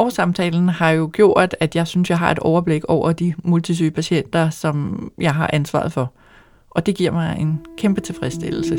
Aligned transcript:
årssamtalen 0.00 0.68
har 0.68 0.90
jo 0.90 1.10
gjort, 1.12 1.56
at 1.60 1.76
jeg 1.76 1.86
synes, 1.86 2.10
jeg 2.10 2.18
har 2.18 2.30
et 2.30 2.38
overblik 2.38 2.84
over 2.84 3.12
de 3.12 3.34
multisyge 3.44 3.90
patienter, 3.90 4.50
som 4.50 5.08
jeg 5.18 5.34
har 5.34 5.50
ansvaret 5.52 5.92
for. 5.92 6.12
Og 6.70 6.86
det 6.86 6.94
giver 6.94 7.10
mig 7.10 7.36
en 7.40 7.60
kæmpe 7.78 8.00
tilfredsstillelse. 8.00 8.76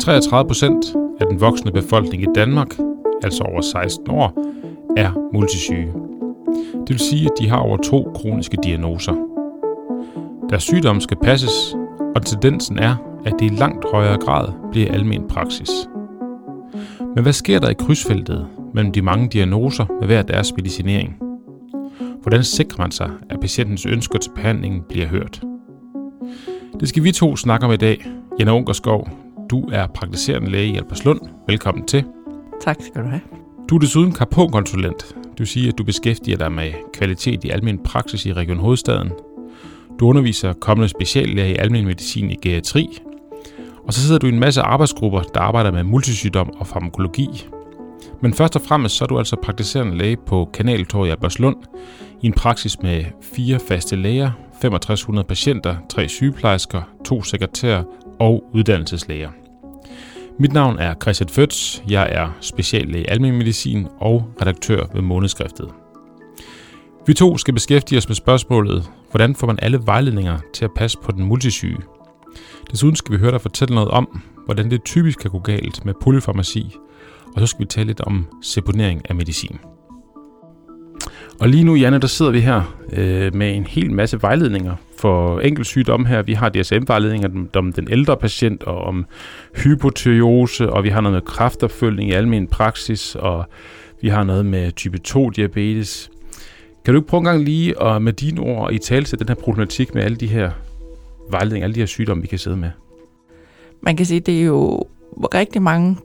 33 0.00 0.46
procent 0.48 0.84
af 1.20 1.26
den 1.26 1.40
voksne 1.40 1.72
befolkning 1.72 2.22
i 2.22 2.26
Danmark, 2.34 2.68
altså 3.22 3.44
over 3.44 3.60
16 3.60 4.10
år, 4.10 4.32
er 4.96 5.30
multisyge. 5.32 5.92
Det 6.72 6.88
vil 6.88 6.98
sige, 6.98 7.24
at 7.24 7.32
de 7.38 7.48
har 7.48 7.58
over 7.58 7.76
to 7.76 8.12
kroniske 8.14 8.56
diagnoser. 8.64 9.14
Deres 10.50 10.62
sygdom 10.62 11.00
skal 11.00 11.16
passes, 11.16 11.76
og 12.16 12.26
tendensen 12.26 12.78
er, 12.78 12.96
at 13.26 13.32
det 13.38 13.52
i 13.52 13.54
langt 13.54 13.84
højere 13.92 14.18
grad 14.18 14.48
bliver 14.72 14.92
almen 14.92 15.28
praksis. 15.28 15.70
Men 17.14 17.22
hvad 17.22 17.32
sker 17.32 17.58
der 17.58 17.68
i 17.68 17.74
krydsfeltet 17.74 18.46
mellem 18.74 18.92
de 18.92 19.02
mange 19.02 19.28
diagnoser 19.28 19.86
med 20.00 20.06
hver 20.06 20.22
deres 20.22 20.52
medicinering? 20.56 21.16
Hvordan 22.22 22.44
sikrer 22.44 22.78
man 22.78 22.90
sig, 22.90 23.10
at 23.30 23.40
patientens 23.40 23.86
ønsker 23.86 24.18
til 24.18 24.30
behandlingen 24.34 24.82
bliver 24.88 25.06
hørt? 25.06 25.42
Det 26.80 26.88
skal 26.88 27.04
vi 27.04 27.12
to 27.12 27.36
snakke 27.36 27.66
om 27.66 27.72
i 27.72 27.76
dag. 27.76 28.06
Janne 28.38 28.52
Ungerskov, 28.52 29.08
du 29.50 29.68
er 29.72 29.86
praktiserende 29.86 30.50
læge 30.50 30.72
i 30.72 30.76
Alberslund. 30.76 31.20
Velkommen 31.46 31.86
til. 31.86 32.04
Tak 32.60 32.76
skal 32.80 33.02
du 33.02 33.08
have. 33.08 33.20
Du 33.70 33.74
er 33.74 33.78
desuden 33.78 34.12
karponkonsulent. 34.12 35.14
Det 35.14 35.38
vil 35.38 35.46
sige, 35.46 35.68
at 35.68 35.78
du 35.78 35.84
beskæftiger 35.84 36.36
dig 36.36 36.52
med 36.52 36.72
kvalitet 36.94 37.44
i 37.44 37.50
almen 37.50 37.78
praksis 37.78 38.26
i 38.26 38.32
Region 38.32 38.58
Hovedstaden. 38.58 39.12
Du 40.00 40.08
underviser 40.08 40.52
kommende 40.52 40.88
speciallæger 40.88 41.48
i 41.48 41.56
almen 41.56 41.84
medicin 41.84 42.30
i 42.30 42.36
geriatri. 42.42 42.98
Og 43.86 43.92
så 43.92 44.00
sidder 44.00 44.18
du 44.18 44.26
i 44.26 44.32
en 44.32 44.40
masse 44.40 44.62
arbejdsgrupper, 44.62 45.20
der 45.20 45.40
arbejder 45.40 45.70
med 45.70 45.84
multisygdom 45.84 46.50
og 46.58 46.66
farmakologi. 46.66 47.46
Men 48.22 48.34
først 48.34 48.56
og 48.56 48.62
fremmest 48.62 48.96
så 48.96 49.04
er 49.04 49.06
du 49.06 49.18
altså 49.18 49.36
praktiserende 49.42 49.98
læge 49.98 50.16
på 50.16 50.50
Kanaltorvet 50.54 51.08
i 51.08 51.10
Alberslund 51.10 51.56
i 52.22 52.26
en 52.26 52.32
praksis 52.32 52.82
med 52.82 53.04
fire 53.22 53.58
faste 53.68 53.96
læger, 53.96 54.30
6500 54.60 55.26
patienter, 55.26 55.76
tre 55.90 56.08
sygeplejersker, 56.08 56.82
to 57.04 57.22
sekretærer 57.22 57.82
og 58.20 58.44
uddannelseslæger. 58.52 59.30
Mit 60.38 60.52
navn 60.52 60.78
er 60.78 60.94
Christian 61.02 61.28
Føds. 61.28 61.82
Jeg 61.88 62.08
er 62.12 62.28
speciallæge 62.40 63.04
i 63.04 63.08
almen 63.08 63.38
medicin 63.38 63.86
og 64.00 64.28
redaktør 64.40 64.86
ved 64.94 65.02
Månedskriftet. 65.02 65.68
Vi 67.06 67.14
to 67.14 67.38
skal 67.38 67.54
beskæftige 67.54 67.98
os 67.98 68.08
med 68.08 68.16
spørgsmålet, 68.16 68.90
hvordan 69.10 69.34
får 69.34 69.46
man 69.46 69.58
alle 69.62 69.80
vejledninger 69.84 70.38
til 70.54 70.64
at 70.64 70.70
passe 70.76 70.98
på 71.02 71.12
den 71.12 71.24
multisyge? 71.24 71.78
Desuden 72.74 72.96
skal 72.96 73.12
vi 73.12 73.18
høre 73.18 73.30
dig 73.30 73.40
fortælle 73.40 73.74
noget 73.74 73.90
om, 73.90 74.22
hvordan 74.44 74.70
det 74.70 74.84
typisk 74.84 75.18
kan 75.18 75.30
gå 75.30 75.38
galt 75.38 75.84
med 75.84 75.94
polyfarmaci, 76.02 76.76
og 77.34 77.40
så 77.40 77.46
skal 77.46 77.60
vi 77.60 77.64
tale 77.64 77.86
lidt 77.86 78.00
om 78.00 78.26
seponering 78.42 79.02
af 79.08 79.14
medicin. 79.14 79.58
Og 81.40 81.48
lige 81.48 81.64
nu, 81.64 81.74
Janne, 81.74 81.98
der 81.98 82.06
sidder 82.06 82.32
vi 82.32 82.40
her 82.40 82.76
øh, 82.92 83.34
med 83.34 83.56
en 83.56 83.64
hel 83.64 83.92
masse 83.92 84.22
vejledninger 84.22 84.74
for 84.98 85.40
enkeltsygdomme 85.40 86.06
her. 86.06 86.22
Vi 86.22 86.32
har 86.32 86.48
DSM-vejledninger 86.48 87.28
om 87.54 87.72
den 87.72 87.88
ældre 87.90 88.16
patient 88.16 88.62
og 88.62 88.78
om 88.78 89.06
hypotyreose, 89.56 90.70
og 90.70 90.84
vi 90.84 90.88
har 90.88 91.00
noget 91.00 91.14
med 91.14 91.22
kræftopfølgning 91.22 92.10
i 92.10 92.12
almen 92.12 92.46
praksis, 92.46 93.14
og 93.14 93.44
vi 94.02 94.08
har 94.08 94.24
noget 94.24 94.46
med 94.46 94.72
type 94.72 94.98
2-diabetes. 95.08 96.10
Kan 96.84 96.94
du 96.94 97.00
ikke 97.00 97.08
prøve 97.08 97.18
en 97.18 97.24
gang 97.24 97.44
lige 97.44 97.82
at 97.82 98.02
med 98.02 98.12
dine 98.12 98.40
ord 98.40 98.72
i 98.72 98.78
tale 98.78 99.04
til 99.04 99.18
den 99.18 99.28
her 99.28 99.34
problematik 99.34 99.94
med 99.94 100.02
alle 100.02 100.16
de 100.16 100.26
her 100.26 100.50
vejledninger, 101.30 101.66
alle 101.66 101.74
de 101.74 101.80
her 101.80 101.86
sygdomme, 101.86 102.20
vi 102.20 102.26
kan 102.28 102.38
sidde 102.38 102.56
med? 102.56 102.70
Man 103.82 103.96
kan 103.96 104.06
sige, 104.06 104.20
det 104.20 104.40
er 104.40 104.44
jo 104.44 104.84
rigtig 105.34 105.62
mange 105.62 105.96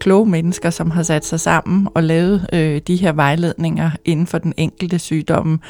kloge 0.00 0.26
mennesker, 0.26 0.70
som 0.70 0.90
har 0.90 1.02
sat 1.02 1.24
sig 1.24 1.40
sammen 1.40 1.88
og 1.94 2.02
lavet 2.02 2.46
øh, 2.52 2.80
de 2.86 2.96
her 2.96 3.12
vejledninger 3.12 3.90
inden 4.04 4.26
for 4.26 4.38
den 4.38 4.54
enkelte 4.56 4.98
sygdom. 4.98 5.60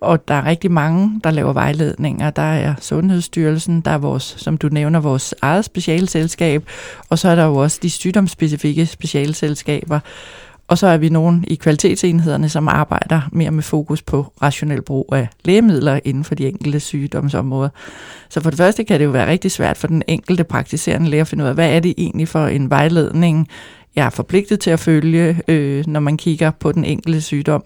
Og 0.00 0.28
der 0.28 0.34
er 0.34 0.44
rigtig 0.44 0.70
mange, 0.70 1.20
der 1.24 1.30
laver 1.30 1.52
vejledninger. 1.52 2.30
Der 2.30 2.42
er 2.42 2.74
Sundhedsstyrelsen, 2.80 3.80
der 3.80 3.90
er 3.90 3.98
vores, 3.98 4.34
som 4.38 4.56
du 4.56 4.68
nævner, 4.68 5.00
vores 5.00 5.34
eget 5.42 5.64
specialselskab, 5.64 6.64
og 7.08 7.18
så 7.18 7.28
er 7.28 7.34
der 7.34 7.44
jo 7.44 7.54
også 7.54 7.78
de 7.82 7.90
sygdomsspecifikke 7.90 8.86
specialselskaber. 8.86 10.00
Og 10.68 10.78
så 10.78 10.86
er 10.86 10.96
vi 10.96 11.08
nogen 11.08 11.44
i 11.48 11.54
kvalitetsenhederne, 11.54 12.48
som 12.48 12.68
arbejder 12.68 13.20
mere 13.32 13.50
med 13.50 13.62
fokus 13.62 14.02
på 14.02 14.32
rationel 14.42 14.82
brug 14.82 15.08
af 15.12 15.28
lægemidler 15.44 16.00
inden 16.04 16.24
for 16.24 16.34
de 16.34 16.48
enkelte 16.48 16.80
sygdomsområder. 16.80 17.68
Så 18.28 18.40
for 18.40 18.50
det 18.50 18.56
første 18.56 18.84
kan 18.84 19.00
det 19.00 19.04
jo 19.04 19.10
være 19.10 19.30
rigtig 19.30 19.50
svært 19.50 19.76
for 19.76 19.86
den 19.86 20.02
enkelte 20.08 20.44
praktiserende 20.44 21.10
læge 21.10 21.20
at 21.20 21.28
finde 21.28 21.44
ud 21.44 21.48
af, 21.48 21.54
hvad 21.54 21.70
er 21.76 21.80
det 21.80 21.94
egentlig 21.98 22.28
for 22.28 22.46
en 22.46 22.70
vejledning, 22.70 23.48
jeg 23.96 24.06
er 24.06 24.10
forpligtet 24.10 24.60
til 24.60 24.70
at 24.70 24.80
følge, 24.80 25.40
øh, 25.48 25.84
når 25.86 26.00
man 26.00 26.16
kigger 26.16 26.50
på 26.50 26.72
den 26.72 26.84
enkelte 26.84 27.20
sygdom. 27.20 27.64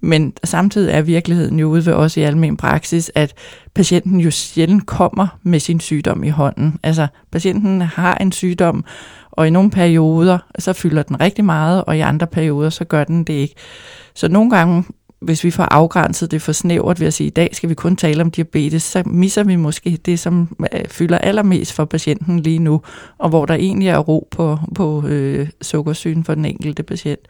Men 0.00 0.32
samtidig 0.44 0.92
er 0.92 1.02
virkeligheden 1.02 1.60
jo 1.60 1.68
ude 1.68 1.86
ved 1.86 1.92
os 1.92 2.16
i 2.16 2.20
almen 2.20 2.56
praksis, 2.56 3.12
at 3.14 3.34
patienten 3.74 4.20
jo 4.20 4.30
sjældent 4.30 4.86
kommer 4.86 5.38
med 5.42 5.60
sin 5.60 5.80
sygdom 5.80 6.24
i 6.24 6.28
hånden. 6.28 6.78
Altså, 6.82 7.06
patienten 7.32 7.80
har 7.80 8.14
en 8.14 8.32
sygdom, 8.32 8.84
og 9.36 9.46
i 9.46 9.50
nogle 9.50 9.70
perioder, 9.70 10.38
så 10.58 10.72
fylder 10.72 11.02
den 11.02 11.20
rigtig 11.20 11.44
meget, 11.44 11.84
og 11.84 11.96
i 11.96 12.00
andre 12.00 12.26
perioder, 12.26 12.70
så 12.70 12.84
gør 12.84 13.04
den 13.04 13.24
det 13.24 13.32
ikke. 13.32 13.54
Så 14.14 14.28
nogle 14.28 14.50
gange, 14.50 14.84
hvis 15.20 15.44
vi 15.44 15.50
får 15.50 15.62
afgrænset 15.62 16.30
det 16.30 16.42
for 16.42 16.52
snævert 16.52 17.00
ved 17.00 17.06
at 17.06 17.14
sige, 17.14 17.26
at 17.26 17.30
i 17.30 17.34
dag 17.34 17.50
skal 17.52 17.68
vi 17.68 17.74
kun 17.74 17.96
tale 17.96 18.22
om 18.22 18.30
diabetes, 18.30 18.82
så 18.82 19.02
misser 19.06 19.44
vi 19.44 19.56
måske 19.56 19.98
det, 20.04 20.18
som 20.18 20.56
øh, 20.72 20.88
fylder 20.88 21.18
allermest 21.18 21.72
for 21.72 21.84
patienten 21.84 22.40
lige 22.40 22.58
nu, 22.58 22.82
og 23.18 23.28
hvor 23.28 23.46
der 23.46 23.54
egentlig 23.54 23.88
er 23.88 23.98
ro 23.98 24.28
på, 24.30 24.58
på 24.74 25.06
øh, 25.06 25.48
sukkersyn 25.62 26.24
for 26.24 26.34
den 26.34 26.44
enkelte 26.44 26.82
patient. 26.82 27.20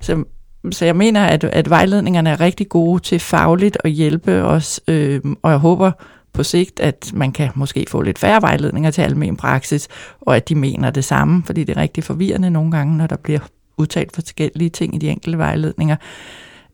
Så 0.00 0.24
så 0.70 0.84
jeg 0.84 0.96
mener, 0.96 1.24
at, 1.24 1.44
at 1.44 1.70
vejledningerne 1.70 2.30
er 2.30 2.40
rigtig 2.40 2.68
gode 2.68 3.02
til 3.02 3.20
fagligt 3.20 3.78
at 3.84 3.90
hjælpe 3.90 4.42
os, 4.42 4.80
øh, 4.88 5.20
og 5.42 5.50
jeg 5.50 5.58
håber 5.58 5.90
på 6.34 6.42
sigt, 6.42 6.80
at 6.80 7.10
man 7.14 7.32
kan 7.32 7.50
måske 7.54 7.86
få 7.88 8.02
lidt 8.02 8.18
færre 8.18 8.42
vejledninger 8.42 8.90
til 8.90 9.02
almen 9.02 9.36
praksis, 9.36 9.88
og 10.20 10.36
at 10.36 10.48
de 10.48 10.54
mener 10.54 10.90
det 10.90 11.04
samme, 11.04 11.42
fordi 11.46 11.64
det 11.64 11.76
er 11.76 11.80
rigtig 11.80 12.04
forvirrende 12.04 12.50
nogle 12.50 12.70
gange, 12.70 12.96
når 12.96 13.06
der 13.06 13.16
bliver 13.16 13.40
udtalt 13.76 14.14
forskellige 14.14 14.70
ting 14.70 14.94
i 14.94 14.98
de 14.98 15.08
enkelte 15.08 15.38
vejledninger. 15.38 15.96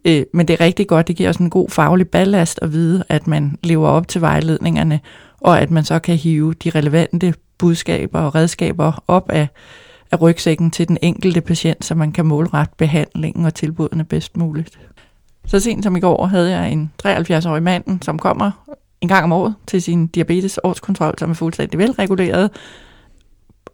Øh, 0.04 0.22
men 0.34 0.48
det 0.48 0.54
er 0.54 0.64
rigtig 0.64 0.86
godt, 0.86 1.08
det 1.08 1.16
giver 1.16 1.28
os 1.28 1.36
en 1.36 1.50
god 1.50 1.68
faglig 1.68 2.08
ballast 2.08 2.58
at 2.62 2.72
vide, 2.72 3.04
at 3.08 3.26
man 3.26 3.56
lever 3.62 3.88
op 3.88 4.08
til 4.08 4.20
vejledningerne, 4.20 5.00
og 5.40 5.60
at 5.60 5.70
man 5.70 5.84
så 5.84 5.98
kan 5.98 6.16
hive 6.16 6.54
de 6.54 6.70
relevante 6.70 7.34
budskaber 7.58 8.20
og 8.20 8.34
redskaber 8.34 9.04
op 9.08 9.30
af, 9.30 9.48
af 10.10 10.20
rygsækken 10.20 10.70
til 10.70 10.88
den 10.88 10.98
enkelte 11.02 11.40
patient, 11.40 11.84
så 11.84 11.94
man 11.94 12.12
kan 12.12 12.26
målrette 12.26 12.74
behandlingen 12.78 13.44
og 13.44 13.54
tilbudene 13.54 14.04
bedst 14.04 14.36
muligt. 14.36 14.78
Så 15.46 15.60
sent 15.60 15.84
som 15.84 15.96
i 15.96 16.00
går 16.00 16.26
havde 16.26 16.50
jeg 16.50 16.72
en 16.72 16.92
73-årig 17.06 17.62
mand, 17.62 18.02
som 18.02 18.18
kommer 18.18 18.50
en 19.00 19.08
gang 19.08 19.24
om 19.24 19.32
året 19.32 19.54
til 19.66 19.82
sin 19.82 20.06
diabetes 20.06 20.60
årskontrol, 20.64 21.14
som 21.18 21.30
er 21.30 21.34
fuldstændig 21.34 21.78
velreguleret. 21.78 22.50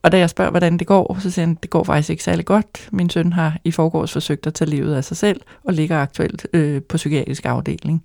Og 0.02 0.12
da 0.12 0.18
jeg 0.18 0.30
spørger, 0.30 0.50
hvordan 0.50 0.78
det 0.78 0.86
går, 0.86 1.18
så 1.20 1.30
siger 1.30 1.46
han, 1.46 1.58
det 1.62 1.70
går 1.70 1.84
faktisk 1.84 2.10
ikke 2.10 2.22
særlig 2.22 2.44
godt. 2.44 2.88
Min 2.92 3.10
søn 3.10 3.32
har 3.32 3.56
i 3.64 3.70
forgårs 3.70 4.12
forsøgt 4.12 4.46
at 4.46 4.54
tage 4.54 4.70
livet 4.70 4.94
af 4.94 5.04
sig 5.04 5.16
selv, 5.16 5.40
og 5.64 5.72
ligger 5.72 5.98
aktuelt 5.98 6.46
øh, 6.52 6.82
på 6.82 6.96
psykiatrisk 6.96 7.46
afdeling. 7.46 8.04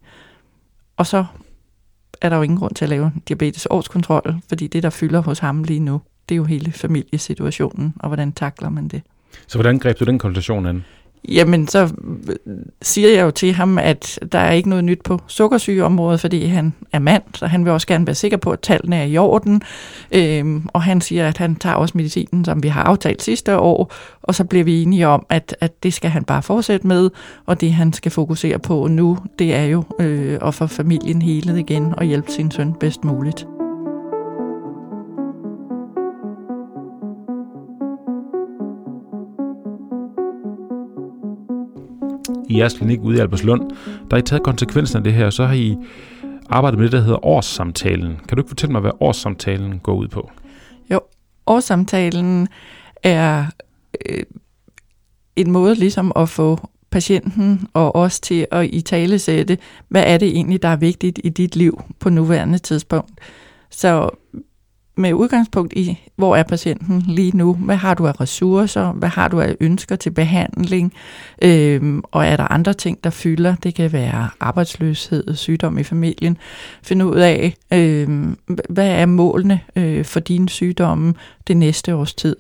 Og 0.98 1.08
så 1.08 1.26
er 2.22 2.30
der 2.30 2.36
jo 2.36 2.42
ingen 2.42 2.60
grund 2.60 2.76
til 2.76 2.86
at 2.86 2.90
lave 2.90 3.12
diabetes 3.28 3.68
årskontrol, 3.70 4.36
fordi 4.50 4.68
det, 4.68 4.84
der 4.84 4.90
fylder 4.90 5.22
hos 5.22 5.40
ham 5.40 5.64
lige 5.64 5.80
nu, 5.80 6.02
det 6.30 6.36
er 6.36 6.38
jo 6.38 6.44
hele 6.44 6.72
familiesituationen, 6.72 7.94
og 8.00 8.10
hvordan 8.10 8.32
takler 8.32 8.70
man 8.70 8.88
det. 8.88 9.02
Så 9.48 9.58
hvordan 9.58 9.80
greb 9.80 10.00
du 10.00 10.06
den 10.06 10.20
konsultation 10.20 10.66
an? 10.66 10.86
Jamen, 11.30 11.68
så 11.68 11.94
øh, 12.28 12.36
siger 12.82 13.10
jeg 13.10 13.22
jo 13.26 13.32
til 13.32 13.54
ham, 13.54 13.78
at 13.78 14.20
der 14.32 14.40
er 14.40 14.52
ikke 14.52 14.70
noget 14.70 14.84
nyt 14.84 15.02
på 15.04 15.20
sukkersygeområdet, 15.28 16.20
fordi 16.20 16.46
han 16.46 16.74
er 16.94 17.00
mand, 17.00 17.24
så 17.36 17.46
han 17.48 17.66
vil 17.66 17.74
også 17.74 17.88
gerne 17.88 18.08
være 18.08 18.16
sikker 18.16 18.38
på, 18.38 18.52
at 18.52 18.60
tallene 18.60 18.96
er 18.96 19.04
i 19.04 19.18
orden. 19.18 19.62
Øhm, 20.12 20.68
og 20.68 20.84
han 20.84 21.02
siger, 21.02 21.28
at 21.28 21.38
han 21.38 21.56
tager 21.56 21.76
også 21.76 21.98
medicinen, 21.98 22.46
som 22.46 22.64
vi 22.64 22.68
har 22.68 22.84
aftalt 22.84 23.24
sidste 23.24 23.58
år, 23.58 23.94
og 24.24 24.36
så 24.36 24.44
bliver 24.44 24.64
vi 24.64 24.84
enige 24.84 25.08
om, 25.08 25.26
at, 25.30 25.56
at 25.60 25.84
det 25.84 25.94
skal 25.94 26.10
han 26.10 26.24
bare 26.24 26.44
fortsætte 26.44 26.88
med, 26.88 27.10
og 27.46 27.62
det 27.62 27.74
han 27.74 27.94
skal 27.94 28.12
fokusere 28.12 28.60
på 28.60 28.88
nu, 28.88 29.18
det 29.40 29.56
er 29.56 29.64
jo 29.64 29.84
øh, 30.00 30.40
at 30.42 30.54
få 30.54 30.68
familien 30.68 31.22
helet 31.22 31.60
igen 31.60 31.94
og 31.98 32.06
hjælpe 32.06 32.32
sin 32.32 32.52
søn 32.52 32.74
bedst 32.74 33.04
muligt. 33.04 33.46
I 42.52 42.58
jeres 42.58 42.74
klinik 42.74 43.00
ude 43.02 43.18
i 43.18 43.20
Alberslund, 43.20 43.70
der 43.86 44.16
har 44.16 44.18
I 44.18 44.22
taget 44.22 44.44
konsekvensen 44.44 44.98
af 44.98 45.04
det 45.04 45.14
her, 45.14 45.26
og 45.26 45.34
så 45.34 45.46
har 45.46 45.54
I 45.54 45.78
arbejdet 46.50 46.80
med 46.80 46.86
det, 46.86 46.92
der 46.92 47.02
hedder 47.02 47.26
årssamtalen. 47.26 48.18
Kan 48.28 48.36
du 48.36 48.42
ikke 48.42 48.50
fortælle 48.50 48.72
mig, 48.72 48.82
hvad 48.82 48.92
årssamtalen 49.00 49.80
går 49.80 49.94
ud 49.94 50.08
på? 50.08 50.32
Jo, 50.92 51.00
årssamtalen 51.48 52.48
er 53.04 53.46
øh, 54.10 54.24
en 55.36 55.52
måde 55.52 55.76
ligesom 55.76 56.12
at 56.16 56.30
få 56.30 56.70
patienten 56.92 57.68
og 57.74 57.96
os 57.96 58.20
til 58.20 58.48
at 58.52 58.70
i 58.74 58.82
tale 58.82 59.20
sætte, 59.20 59.58
hvad 59.88 60.04
er 60.08 60.18
det 60.18 60.28
egentlig, 60.28 60.62
der 60.62 60.68
er 60.68 60.76
vigtigt 60.76 61.20
i 61.24 61.30
dit 61.30 61.56
liv 61.56 61.82
på 62.00 62.10
nuværende 62.10 62.58
tidspunkt. 62.58 63.12
Så 63.70 64.10
med 65.02 65.14
udgangspunkt 65.14 65.74
i, 65.74 66.00
hvor 66.16 66.36
er 66.36 66.44
patienten 66.44 67.04
lige 67.08 67.38
nu, 67.38 67.54
hvad 67.54 67.76
har 67.76 67.94
du 67.94 68.08
af 68.08 68.22
ressourcer, 68.22 68.92
hvad 68.92 69.10
har 69.10 69.28
du 69.28 69.40
af 69.40 69.56
ønsker 69.60 69.96
til 69.96 70.12
behandling, 70.12 70.94
øhm, 71.42 72.04
og 72.12 72.26
er 72.26 72.38
der 72.38 72.52
andre 72.52 72.74
ting, 72.74 73.04
der 73.04 73.10
fylder, 73.10 73.56
det 73.56 73.76
kan 73.76 73.92
være 73.92 74.30
arbejdsløshed, 74.40 75.36
sygdom 75.36 75.78
i 75.78 75.84
familien, 75.84 76.38
finde 76.84 77.06
ud 77.06 77.16
af, 77.16 77.54
øhm, 77.74 78.38
hvad 78.70 78.88
er 78.88 79.06
målene 79.06 79.60
øh, 79.76 80.06
for 80.06 80.20
dine 80.20 80.50
sygdomme 80.50 81.14
det 81.48 81.58
næste 81.58 81.96
års 81.96 82.14
tid. 82.14 82.36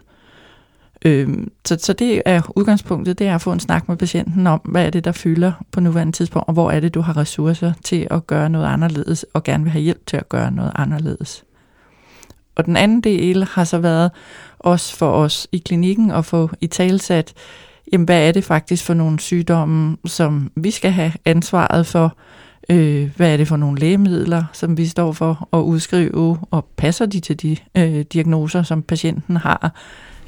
Øhm, 1.05 1.51
så, 1.65 1.77
så 1.79 1.93
det 1.93 2.21
er 2.25 2.41
udgangspunktet, 2.55 3.19
det 3.19 3.27
er 3.27 3.35
at 3.35 3.41
få 3.41 3.51
en 3.51 3.59
snak 3.59 3.87
med 3.87 3.97
patienten 3.97 4.47
om, 4.47 4.59
hvad 4.65 4.85
er 4.85 4.89
det, 4.89 5.05
der 5.05 5.11
fylder 5.11 5.51
på 5.71 5.79
nuværende 5.79 6.13
tidspunkt, 6.13 6.47
og 6.47 6.53
hvor 6.53 6.71
er 6.71 6.79
det, 6.79 6.93
du 6.93 7.01
har 7.01 7.17
ressourcer 7.17 7.73
til 7.83 8.07
at 8.11 8.27
gøre 8.27 8.49
noget 8.49 8.65
anderledes, 8.65 9.25
og 9.33 9.43
gerne 9.43 9.63
vil 9.63 9.71
have 9.71 9.83
hjælp 9.83 10.05
til 10.07 10.17
at 10.17 10.29
gøre 10.29 10.51
noget 10.51 10.71
anderledes. 10.75 11.43
Og 12.55 12.65
den 12.65 12.77
anden 12.77 13.01
del 13.01 13.43
har 13.43 13.63
så 13.63 13.77
været 13.77 14.11
også 14.59 14.95
for 14.95 15.11
os 15.11 15.47
i 15.51 15.57
klinikken 15.57 16.11
at 16.11 16.25
få 16.25 16.49
i 16.61 16.67
talsat, 16.67 17.33
jamen 17.91 18.05
hvad 18.05 18.27
er 18.27 18.31
det 18.31 18.43
faktisk 18.43 18.85
for 18.85 18.93
nogle 18.93 19.19
sygdomme, 19.19 19.97
som 20.05 20.51
vi 20.55 20.71
skal 20.71 20.91
have 20.91 21.11
ansvaret 21.25 21.87
for, 21.87 22.15
øh, 22.69 23.09
hvad 23.15 23.33
er 23.33 23.37
det 23.37 23.47
for 23.47 23.57
nogle 23.57 23.79
lægemidler, 23.79 24.43
som 24.53 24.77
vi 24.77 24.87
står 24.87 25.11
for 25.11 25.49
at 25.53 25.57
udskrive, 25.57 26.37
og 26.51 26.65
passer 26.77 27.05
de 27.05 27.19
til 27.19 27.41
de 27.41 27.57
øh, 27.77 28.05
diagnoser, 28.13 28.63
som 28.63 28.81
patienten 28.81 29.37
har, 29.37 29.73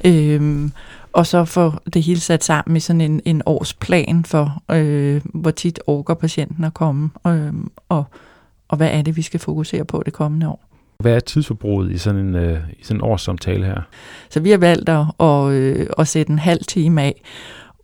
øh, 0.04 0.70
og 1.12 1.26
så 1.26 1.44
få 1.44 1.72
det 1.94 2.02
hele 2.02 2.20
sat 2.20 2.44
sammen 2.44 2.76
i 2.76 2.80
sådan 2.80 3.00
en, 3.00 3.20
en 3.24 3.42
årsplan 3.46 4.24
for, 4.24 4.62
øh, 4.70 5.20
hvor 5.24 5.50
tit 5.50 5.80
orker 5.86 6.14
patienten 6.14 6.64
at 6.64 6.74
komme, 6.74 7.10
øh, 7.26 7.52
og, 7.88 8.04
og 8.68 8.76
hvad 8.76 8.90
er 8.90 9.02
det, 9.02 9.16
vi 9.16 9.22
skal 9.22 9.40
fokusere 9.40 9.84
på 9.84 10.02
det 10.04 10.12
kommende 10.12 10.48
år. 10.48 10.63
Hvad 10.98 11.14
er 11.14 11.20
tidsforbruget 11.20 11.92
i 11.92 11.98
sådan 11.98 12.20
en, 12.20 12.34
øh, 12.34 12.60
i 12.78 12.84
sådan 12.84 12.96
en 12.96 13.04
årssamtale 13.04 13.66
her? 13.66 13.80
Så 14.30 14.40
vi 14.40 14.50
har 14.50 14.58
valgt 14.58 14.88
at, 14.88 15.06
at, 15.20 15.52
øh, 15.52 15.86
at 15.98 16.08
sætte 16.08 16.32
en 16.32 16.38
halv 16.38 16.64
time 16.64 17.02
af, 17.02 17.22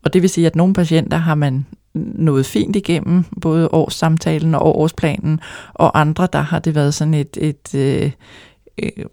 og 0.04 0.12
det 0.12 0.22
vil 0.22 0.30
sige, 0.30 0.46
at 0.46 0.56
nogle 0.56 0.74
patienter 0.74 1.16
har 1.16 1.34
man 1.34 1.66
noget 1.94 2.46
fint 2.46 2.76
igennem, 2.76 3.24
både 3.40 3.68
årssamtalen 3.72 4.54
og 4.54 4.78
årsplanen, 4.78 5.40
og 5.74 6.00
andre, 6.00 6.28
der 6.32 6.40
har 6.40 6.58
det 6.58 6.74
været 6.74 6.94
sådan 6.94 7.14
et, 7.14 7.36
et, 7.40 7.74
et, 7.74 9.06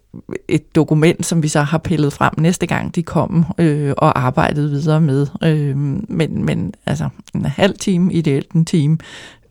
et 0.48 0.74
dokument, 0.74 1.26
som 1.26 1.42
vi 1.42 1.48
så 1.48 1.62
har 1.62 1.78
pillet 1.78 2.12
frem 2.12 2.32
næste 2.38 2.66
gang, 2.66 2.94
de 2.94 3.02
kom 3.02 3.44
øh, 3.58 3.94
og 3.96 4.18
arbejdede 4.18 4.70
videre 4.70 5.00
med. 5.00 5.26
Øh, 5.44 5.76
men, 6.08 6.44
men 6.44 6.74
altså 6.86 7.08
en 7.34 7.44
halv 7.44 7.78
time, 7.78 8.12
ideelt 8.12 8.50
en 8.52 8.64
time, 8.64 8.98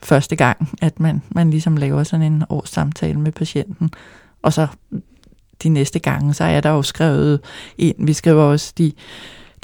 første 0.04 0.36
gang, 0.36 0.70
at 0.82 1.00
man, 1.00 1.22
man 1.30 1.50
ligesom 1.50 1.78
laver 1.78 2.04
sådan 2.04 2.34
en 2.34 2.44
årssamtale 2.50 3.20
med 3.20 3.32
patienten. 3.32 3.92
Og 4.48 4.54
så 4.54 4.68
de 5.64 5.70
næste 5.70 6.00
gange, 6.00 6.34
så 6.34 6.44
er 6.44 6.62
der 6.62 6.70
jo 6.70 6.82
skrevet 6.82 7.40
ind, 7.78 8.06
vi 8.06 8.14
skriver 8.14 8.44
også 8.44 8.74
de, 8.78 8.92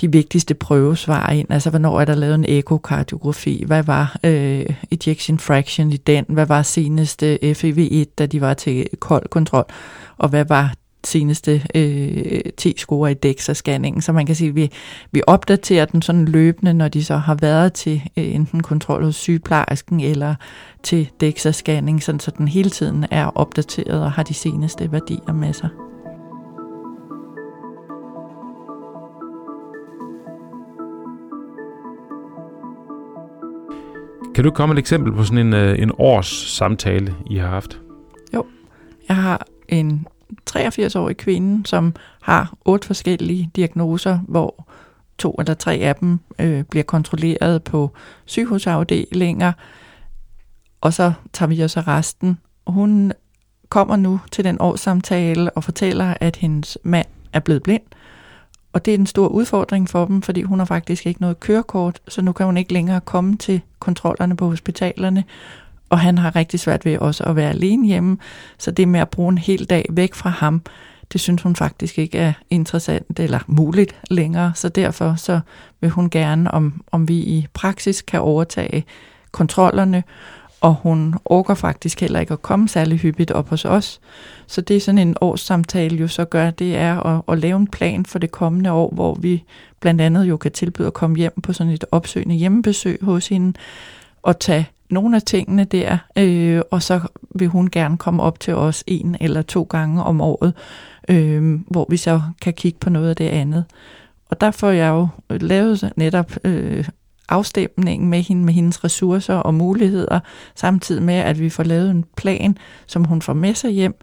de 0.01 0.11
vigtigste 0.11 0.53
prøvesvar 0.53 1.29
ind, 1.29 1.51
altså 1.51 1.69
hvornår 1.69 2.01
er 2.01 2.05
der 2.05 2.15
lavet 2.15 2.35
en 2.35 2.45
ekokardiografi, 2.47 3.63
hvad 3.67 3.83
var 3.83 4.17
øh, 4.23 4.65
ejection 4.91 5.39
fraction 5.39 5.91
i 5.91 5.97
den, 5.97 6.25
hvad 6.29 6.45
var 6.45 6.61
seneste 6.61 7.39
FEV1, 7.43 8.13
da 8.17 8.25
de 8.25 8.41
var 8.41 8.53
til 8.53 8.87
kold 8.99 9.29
kontrol, 9.29 9.65
og 10.17 10.29
hvad 10.29 10.45
var 10.45 10.73
seneste 11.03 11.61
øh, 11.75 12.41
T-score 12.61 13.07
i 13.07 13.13
DEXA-scanningen, 13.13 14.01
så 14.01 14.11
man 14.11 14.25
kan 14.25 14.35
sige, 14.35 14.49
at 14.49 14.55
vi, 14.55 14.71
vi 15.11 15.21
opdaterer 15.27 15.85
den 15.85 16.01
sådan 16.01 16.25
løbende, 16.25 16.73
når 16.73 16.87
de 16.87 17.03
så 17.03 17.17
har 17.17 17.35
været 17.35 17.73
til 17.73 18.01
øh, 18.17 18.35
enten 18.35 18.63
kontrol 18.63 19.03
hos 19.03 19.15
sygeplejersken 19.15 19.99
eller 19.99 20.35
til 20.83 21.09
DEXA-scanning, 21.23 21.99
sådan 21.99 22.19
så 22.19 22.31
den 22.37 22.47
hele 22.47 22.69
tiden 22.69 23.05
er 23.11 23.37
opdateret 23.37 24.01
og 24.01 24.11
har 24.11 24.23
de 24.23 24.33
seneste 24.33 24.91
værdier 24.91 25.33
med 25.33 25.53
sig. 25.53 25.69
Kan 34.35 34.43
du 34.43 34.51
komme 34.51 34.73
et 34.73 34.79
eksempel 34.79 35.13
på 35.13 35.23
sådan 35.23 35.47
en, 35.47 35.53
øh, 35.53 35.79
en 35.79 35.91
års 35.97 36.27
samtale, 36.27 37.15
I 37.25 37.37
har 37.37 37.47
haft? 37.47 37.81
Jo, 38.33 38.45
jeg 39.07 39.15
har 39.15 39.47
en 39.69 40.07
83-årig 40.49 41.17
kvinde, 41.17 41.67
som 41.67 41.95
har 42.21 42.53
otte 42.65 42.87
forskellige 42.87 43.49
diagnoser, 43.55 44.19
hvor 44.27 44.67
to 45.17 45.35
eller 45.39 45.53
tre 45.53 45.73
af 45.73 45.95
dem 45.95 46.19
øh, 46.39 46.63
bliver 46.63 46.83
kontrolleret 46.83 47.63
på 47.63 47.91
sygehusafdelinger, 48.25 49.51
og 50.81 50.93
så 50.93 51.13
tager 51.33 51.49
vi 51.49 51.59
også 51.59 51.79
resten. 51.79 52.37
Hun 52.67 53.13
kommer 53.69 53.95
nu 53.95 54.19
til 54.31 54.43
den 54.43 54.57
årssamtale 54.59 55.51
og 55.51 55.63
fortæller, 55.63 56.13
at 56.19 56.35
hendes 56.35 56.77
mand 56.83 57.07
er 57.33 57.39
blevet 57.39 57.63
blind, 57.63 57.83
og 58.73 58.85
det 58.85 58.93
er 58.93 58.97
en 58.97 59.05
stor 59.05 59.27
udfordring 59.27 59.89
for 59.89 60.05
dem, 60.05 60.21
fordi 60.21 60.41
hun 60.41 60.59
har 60.59 60.65
faktisk 60.65 61.05
ikke 61.05 61.21
noget 61.21 61.39
kørekort, 61.39 61.99
så 62.07 62.21
nu 62.21 62.31
kan 62.31 62.45
hun 62.45 62.57
ikke 62.57 62.73
længere 62.73 63.01
komme 63.01 63.37
til 63.37 63.61
kontrollerne 63.79 64.35
på 64.35 64.49
hospitalerne, 64.49 65.23
og 65.93 65.99
han 65.99 66.17
har 66.17 66.35
rigtig 66.35 66.59
svært 66.59 66.85
ved 66.85 66.97
også 66.97 67.23
at 67.23 67.35
være 67.35 67.49
alene 67.49 67.87
hjemme, 67.87 68.17
så 68.57 68.71
det 68.71 68.87
med 68.87 68.99
at 68.99 69.09
bruge 69.09 69.31
en 69.31 69.37
hel 69.37 69.65
dag 69.65 69.85
væk 69.89 70.13
fra 70.13 70.29
ham, 70.29 70.61
det 71.13 71.21
synes 71.21 71.41
hun 71.41 71.55
faktisk 71.55 71.99
ikke 71.99 72.17
er 72.17 72.33
interessant 72.49 73.19
eller 73.19 73.39
muligt 73.47 73.95
længere, 74.09 74.51
så 74.55 74.69
derfor 74.69 75.15
så 75.15 75.39
vil 75.81 75.89
hun 75.89 76.09
gerne, 76.09 76.51
om, 76.51 76.81
om 76.91 77.07
vi 77.07 77.15
i 77.15 77.47
praksis 77.53 78.01
kan 78.01 78.21
overtage 78.21 78.85
kontrollerne, 79.31 80.03
og 80.61 80.73
hun 80.73 81.15
orker 81.25 81.53
faktisk 81.53 82.01
heller 82.01 82.19
ikke 82.19 82.33
at 82.33 82.41
komme 82.41 82.69
særlig 82.69 82.97
hyppigt 82.99 83.31
op 83.31 83.49
hos 83.49 83.65
os. 83.65 83.99
Så 84.47 84.61
det 84.61 84.75
er 84.75 84.81
sådan 84.81 85.07
en 85.07 85.15
årssamtale 85.21 85.97
jo 85.97 86.07
så 86.07 86.25
gør, 86.25 86.51
det 86.51 86.77
er 86.77 86.99
at, 86.99 87.21
at 87.27 87.39
lave 87.39 87.57
en 87.57 87.67
plan 87.67 88.05
for 88.05 88.19
det 88.19 88.31
kommende 88.31 88.71
år, 88.71 88.91
hvor 88.93 89.15
vi 89.15 89.43
blandt 89.79 90.01
andet 90.01 90.25
jo 90.25 90.37
kan 90.37 90.51
tilbyde 90.51 90.87
at 90.87 90.93
komme 90.93 91.17
hjem 91.17 91.41
på 91.43 91.53
sådan 91.53 91.73
et 91.73 91.85
opsøgende 91.91 92.35
hjemmebesøg 92.35 92.99
hos 93.01 93.27
hende, 93.27 93.53
og 94.23 94.39
tage 94.39 94.69
nogle 94.93 95.15
af 95.15 95.21
tingene 95.21 95.63
der, 95.63 95.97
øh, 96.17 96.61
og 96.71 96.83
så 96.83 96.99
vil 97.35 97.47
hun 97.47 97.69
gerne 97.69 97.97
komme 97.97 98.23
op 98.23 98.39
til 98.39 98.55
os 98.55 98.83
en 98.87 99.15
eller 99.21 99.41
to 99.41 99.63
gange 99.63 100.03
om 100.03 100.21
året, 100.21 100.53
øh, 101.09 101.59
hvor 101.67 101.85
vi 101.89 101.97
så 101.97 102.21
kan 102.41 102.53
kigge 102.53 102.79
på 102.79 102.89
noget 102.89 103.09
af 103.09 103.15
det 103.15 103.29
andet. 103.29 103.65
Og 104.29 104.41
der 104.41 104.51
får 104.51 104.69
jeg 104.69 104.89
jo 104.89 105.07
lavet 105.29 105.93
netop 105.95 106.31
øh, 106.43 106.87
afstemningen 107.29 108.09
med 108.09 108.21
hende, 108.21 108.45
med 108.45 108.53
hendes 108.53 108.83
ressourcer 108.83 109.35
og 109.35 109.53
muligheder, 109.53 110.19
samtidig 110.55 111.03
med, 111.03 111.13
at 111.13 111.39
vi 111.39 111.49
får 111.49 111.63
lavet 111.63 111.91
en 111.91 112.05
plan, 112.17 112.57
som 112.85 113.03
hun 113.03 113.21
får 113.21 113.33
med 113.33 113.53
sig 113.53 113.71
hjem, 113.71 113.95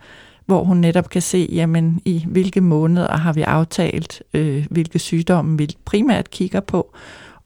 hvor 0.46 0.64
hun 0.64 0.76
netop 0.76 1.10
kan 1.10 1.22
se, 1.22 1.48
jamen 1.52 2.00
i 2.04 2.24
hvilke 2.28 2.60
måneder 2.60 3.16
har 3.16 3.32
vi 3.32 3.42
aftalt, 3.42 4.22
øh, 4.34 4.66
hvilke 4.70 4.98
sygdomme 4.98 5.58
vi 5.58 5.76
primært 5.84 6.30
kigger 6.30 6.60
på, 6.60 6.94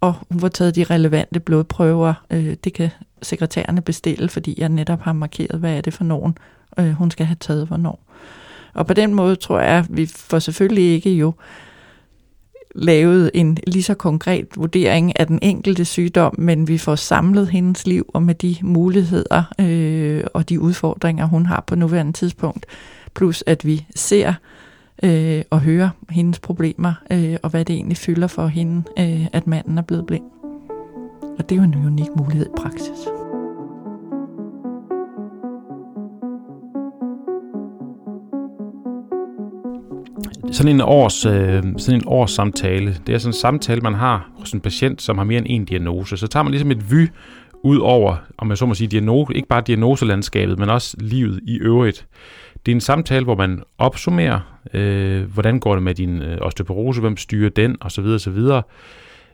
og 0.00 0.14
hun 0.31 0.41
får 0.41 0.49
taget 0.49 0.76
de 0.76 0.85
relevante 0.85 1.41
blodprøver. 1.41 2.15
Øh, 2.31 2.56
det 2.65 2.72
kan 2.72 2.91
sekretærerne 3.22 3.81
bestille, 3.81 4.29
fordi 4.29 4.55
jeg 4.58 4.69
netop 4.69 5.01
har 5.01 5.13
markeret, 5.13 5.60
hvad 5.60 5.77
er 5.77 5.81
det 5.81 5.94
for 5.94 6.05
nogen, 6.05 6.39
øh, 6.79 6.91
hun 6.91 7.10
skal 7.10 7.27
have 7.27 7.36
taget 7.41 7.67
hvornår. 7.67 8.01
Og 8.74 8.86
på 8.86 8.94
den 8.94 9.15
måde 9.15 9.36
tror 9.36 9.60
jeg, 9.60 9.79
at 9.79 9.86
vi 9.89 10.06
får 10.06 10.39
selvfølgelig 10.39 10.93
ikke 10.93 11.10
jo 11.10 11.34
lavet 12.74 13.31
en 13.34 13.58
lige 13.67 13.82
så 13.82 13.94
konkret 13.94 14.46
vurdering 14.56 15.20
af 15.20 15.27
den 15.27 15.39
enkelte 15.43 15.84
sygdom, 15.84 16.34
men 16.39 16.69
vi 16.69 16.79
får 16.79 16.94
samlet 16.94 17.48
hendes 17.48 17.86
liv 17.86 18.10
og 18.15 18.22
med 18.22 18.34
de 18.34 18.56
muligheder 18.63 19.43
øh, 19.60 20.24
og 20.34 20.48
de 20.48 20.60
udfordringer, 20.60 21.27
hun 21.27 21.46
har 21.46 21.65
på 21.67 21.74
nuværende 21.74 22.13
tidspunkt. 22.13 22.67
Plus 23.15 23.44
at 23.46 23.67
vi 23.67 23.86
ser 23.94 24.29
øh, 24.29 24.34
øh, 25.03 25.43
og 25.51 25.60
høre 25.60 25.91
hendes 26.10 26.39
problemer, 26.39 26.93
øh, 27.13 27.36
og 27.43 27.51
hvad 27.51 27.65
det 27.65 27.74
egentlig 27.74 27.96
fylder 27.96 28.27
for 28.27 28.46
hende, 28.46 28.82
øh, 28.98 29.27
at 29.32 29.46
manden 29.46 29.79
er 29.79 29.82
blevet 29.82 30.06
blind. 30.06 30.24
Og 31.39 31.48
det 31.48 31.53
er 31.53 31.56
jo 31.56 31.63
en 31.63 31.86
unik 31.86 32.08
mulighed 32.17 32.46
i 32.46 32.56
praksis. 32.56 33.08
Sådan 40.53 40.74
en 40.74 40.81
års, 40.81 41.27
øh, 41.27 41.63
sådan 41.77 42.01
en 42.01 42.06
års 42.06 42.31
samtale, 42.31 42.96
det 43.06 43.15
er 43.15 43.19
sådan 43.19 43.29
en 43.29 43.32
samtale, 43.32 43.81
man 43.81 43.94
har 43.94 44.31
hos 44.39 44.53
en 44.53 44.60
patient, 44.60 45.03
som 45.03 45.19
har 45.19 45.24
mere 45.24 45.39
end 45.39 45.46
en 45.48 45.65
diagnose. 45.65 46.17
Så 46.17 46.27
tager 46.27 46.43
man 46.43 46.51
ligesom 46.51 46.70
et 46.70 46.91
vy 46.91 47.08
ud 47.63 47.79
over, 47.79 48.17
om 48.39 48.51
jeg 48.51 48.58
så 48.58 48.67
må 48.67 48.74
sige, 48.74 48.89
diagnose, 48.89 49.34
ikke 49.34 49.48
bare 49.48 49.63
diagnoselandskabet, 49.67 50.58
men 50.58 50.70
også 50.70 50.96
livet 51.01 51.41
i 51.43 51.58
øvrigt. 51.58 52.06
Det 52.66 52.72
er 52.72 52.76
en 52.76 52.80
samtale, 52.80 53.24
hvor 53.24 53.36
man 53.36 53.62
opsummerer, 53.78 54.40
øh, 54.74 55.22
hvordan 55.22 55.60
går 55.60 55.74
det 55.74 55.82
med 55.82 55.94
din 55.94 56.22
øh, 56.22 56.38
osteoporose, 56.40 57.00
hvem 57.00 57.16
styrer 57.16 57.50
den, 57.50 57.76
osv. 57.80 58.04
osv. 58.04 58.38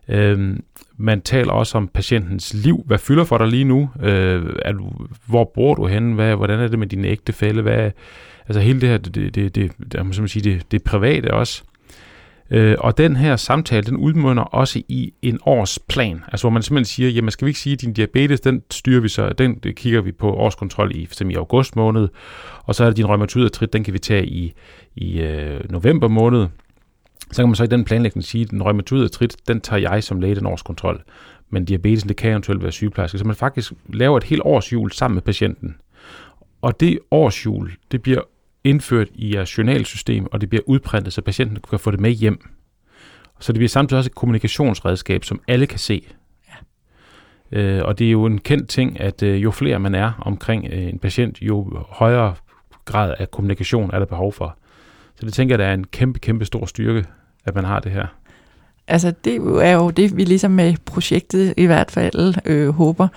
Øh, 0.08 0.56
man 0.96 1.20
taler 1.20 1.52
også 1.52 1.78
om 1.78 1.88
patientens 1.88 2.54
liv. 2.54 2.82
Hvad 2.86 2.98
fylder 2.98 3.24
for 3.24 3.38
dig 3.38 3.46
lige 3.46 3.64
nu? 3.64 3.90
Øh, 4.02 4.56
er 4.64 4.72
du, 4.72 4.90
hvor 5.26 5.50
bor 5.54 5.74
du 5.74 5.86
henne? 5.86 6.14
Hvad, 6.14 6.36
hvordan 6.36 6.60
er 6.60 6.68
det 6.68 6.78
med 6.78 6.86
din 6.86 7.04
ægtefælle? 7.04 7.62
Hvad, 7.62 7.90
altså 8.48 8.60
hele 8.60 8.80
det 8.80 8.88
her, 8.88 8.98
det, 8.98 9.14
det, 9.14 9.34
det, 9.34 9.54
det, 9.54 9.72
det, 9.92 10.30
sige, 10.30 10.50
det, 10.50 10.72
det 10.72 10.82
private 10.82 11.34
også. 11.34 11.62
Øh, 12.50 12.76
og 12.78 12.98
den 12.98 13.16
her 13.16 13.36
samtale, 13.36 13.82
den 13.82 13.96
udmunder 13.96 14.42
også 14.42 14.82
i 14.88 15.12
en 15.22 15.38
årsplan, 15.46 16.24
altså 16.28 16.44
hvor 16.44 16.50
man 16.50 16.62
simpelthen 16.62 16.84
siger, 16.84 17.10
jamen 17.10 17.30
skal 17.30 17.46
vi 17.46 17.50
ikke 17.50 17.60
sige, 17.60 17.72
at 17.72 17.80
din 17.80 17.92
diabetes, 17.92 18.40
den 18.40 18.62
styrer 18.70 19.00
vi 19.00 19.08
så, 19.08 19.28
den 19.28 19.60
kigger 19.76 20.00
vi 20.00 20.12
på 20.12 20.32
årskontrol 20.32 20.96
i, 20.96 21.06
for 21.06 21.30
i 21.30 21.34
august 21.34 21.76
måned, 21.76 22.08
og 22.64 22.74
så 22.74 22.84
er 22.84 22.88
det 22.88 22.96
din 22.96 23.06
rheumatoid 23.06 23.68
den 23.72 23.84
kan 23.84 23.94
vi 23.94 23.98
tage 23.98 24.26
i, 24.26 24.52
i 24.96 25.20
øh, 25.20 25.70
november 25.70 26.08
måned. 26.08 26.46
Så 27.32 27.42
kan 27.42 27.48
man 27.48 27.56
så 27.56 27.64
i 27.64 27.66
den 27.66 27.84
planlægning 27.84 28.24
sige, 28.24 28.44
at 28.44 28.50
den 28.50 28.62
rheumatoid 28.62 29.08
den 29.48 29.60
tager 29.60 29.80
jeg 29.80 30.04
som 30.04 30.20
læge 30.20 30.34
den 30.34 30.46
årskontrol, 30.46 31.02
men 31.50 31.64
diabetesen, 31.64 32.08
det 32.08 32.16
kan 32.16 32.30
eventuelt 32.30 32.62
være 32.62 32.72
sygeplejerske, 32.72 33.18
så 33.18 33.24
man 33.24 33.36
faktisk 33.36 33.72
laver 33.92 34.16
et 34.16 34.24
helt 34.24 34.42
årshjul 34.44 34.92
sammen 34.92 35.14
med 35.14 35.22
patienten. 35.22 35.76
Og 36.62 36.80
det 36.80 36.98
årshjul, 37.10 37.72
det 37.92 38.02
bliver 38.02 38.20
indført 38.64 39.08
i 39.14 39.34
jeres 39.34 39.58
journalsystem, 39.58 40.26
og 40.32 40.40
det 40.40 40.48
bliver 40.48 40.62
udprintet, 40.66 41.12
så 41.12 41.22
patienten 41.22 41.58
kan 41.70 41.78
få 41.78 41.90
det 41.90 42.00
med 42.00 42.10
hjem. 42.10 42.48
Så 43.40 43.52
det 43.52 43.58
bliver 43.58 43.68
samtidig 43.68 43.98
også 43.98 44.08
et 44.08 44.14
kommunikationsredskab, 44.14 45.24
som 45.24 45.40
alle 45.48 45.66
kan 45.66 45.78
se. 45.78 46.02
Ja. 46.48 47.58
Øh, 47.58 47.84
og 47.84 47.98
det 47.98 48.06
er 48.06 48.10
jo 48.10 48.26
en 48.26 48.38
kendt 48.38 48.68
ting, 48.68 49.00
at 49.00 49.22
øh, 49.22 49.42
jo 49.42 49.50
flere 49.50 49.78
man 49.78 49.94
er 49.94 50.12
omkring 50.18 50.68
øh, 50.72 50.82
en 50.82 50.98
patient, 50.98 51.42
jo 51.42 51.84
højere 51.88 52.34
grad 52.84 53.14
af 53.18 53.30
kommunikation 53.30 53.90
er 53.92 53.98
der 53.98 54.06
behov 54.06 54.32
for. 54.32 54.56
Så 55.14 55.26
det 55.26 55.34
tænker 55.34 55.52
jeg, 55.52 55.58
der 55.58 55.66
er 55.66 55.74
en 55.74 55.86
kæmpe, 55.86 56.18
kæmpe 56.18 56.44
stor 56.44 56.66
styrke, 56.66 57.04
at 57.44 57.54
man 57.54 57.64
har 57.64 57.80
det 57.80 57.92
her. 57.92 58.06
Altså 58.88 59.12
det 59.24 59.34
er 59.62 59.72
jo 59.72 59.90
det, 59.90 60.16
vi 60.16 60.24
ligesom 60.24 60.50
med 60.50 60.74
projektet 60.84 61.54
i 61.56 61.66
hvert 61.66 61.90
fald 61.90 62.34
øh, 62.46 62.68
håber, 62.68 63.08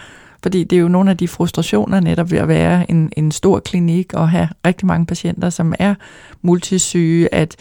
fordi 0.44 0.64
det 0.64 0.76
er 0.76 0.80
jo 0.80 0.88
nogle 0.88 1.12
af 1.12 1.18
de 1.18 1.28
frustrationer 1.28 2.00
netop 2.00 2.32
ved 2.32 2.38
at 2.38 2.48
være 2.48 2.92
en, 2.92 3.12
en 3.18 3.32
stor 3.32 3.60
klinik 3.60 4.14
og 4.14 4.30
have 4.30 4.50
rigtig 4.66 4.88
mange 4.88 5.06
patienter, 5.06 5.50
som 5.50 5.74
er 5.80 5.96
multisyge, 6.42 7.34
at, 7.36 7.56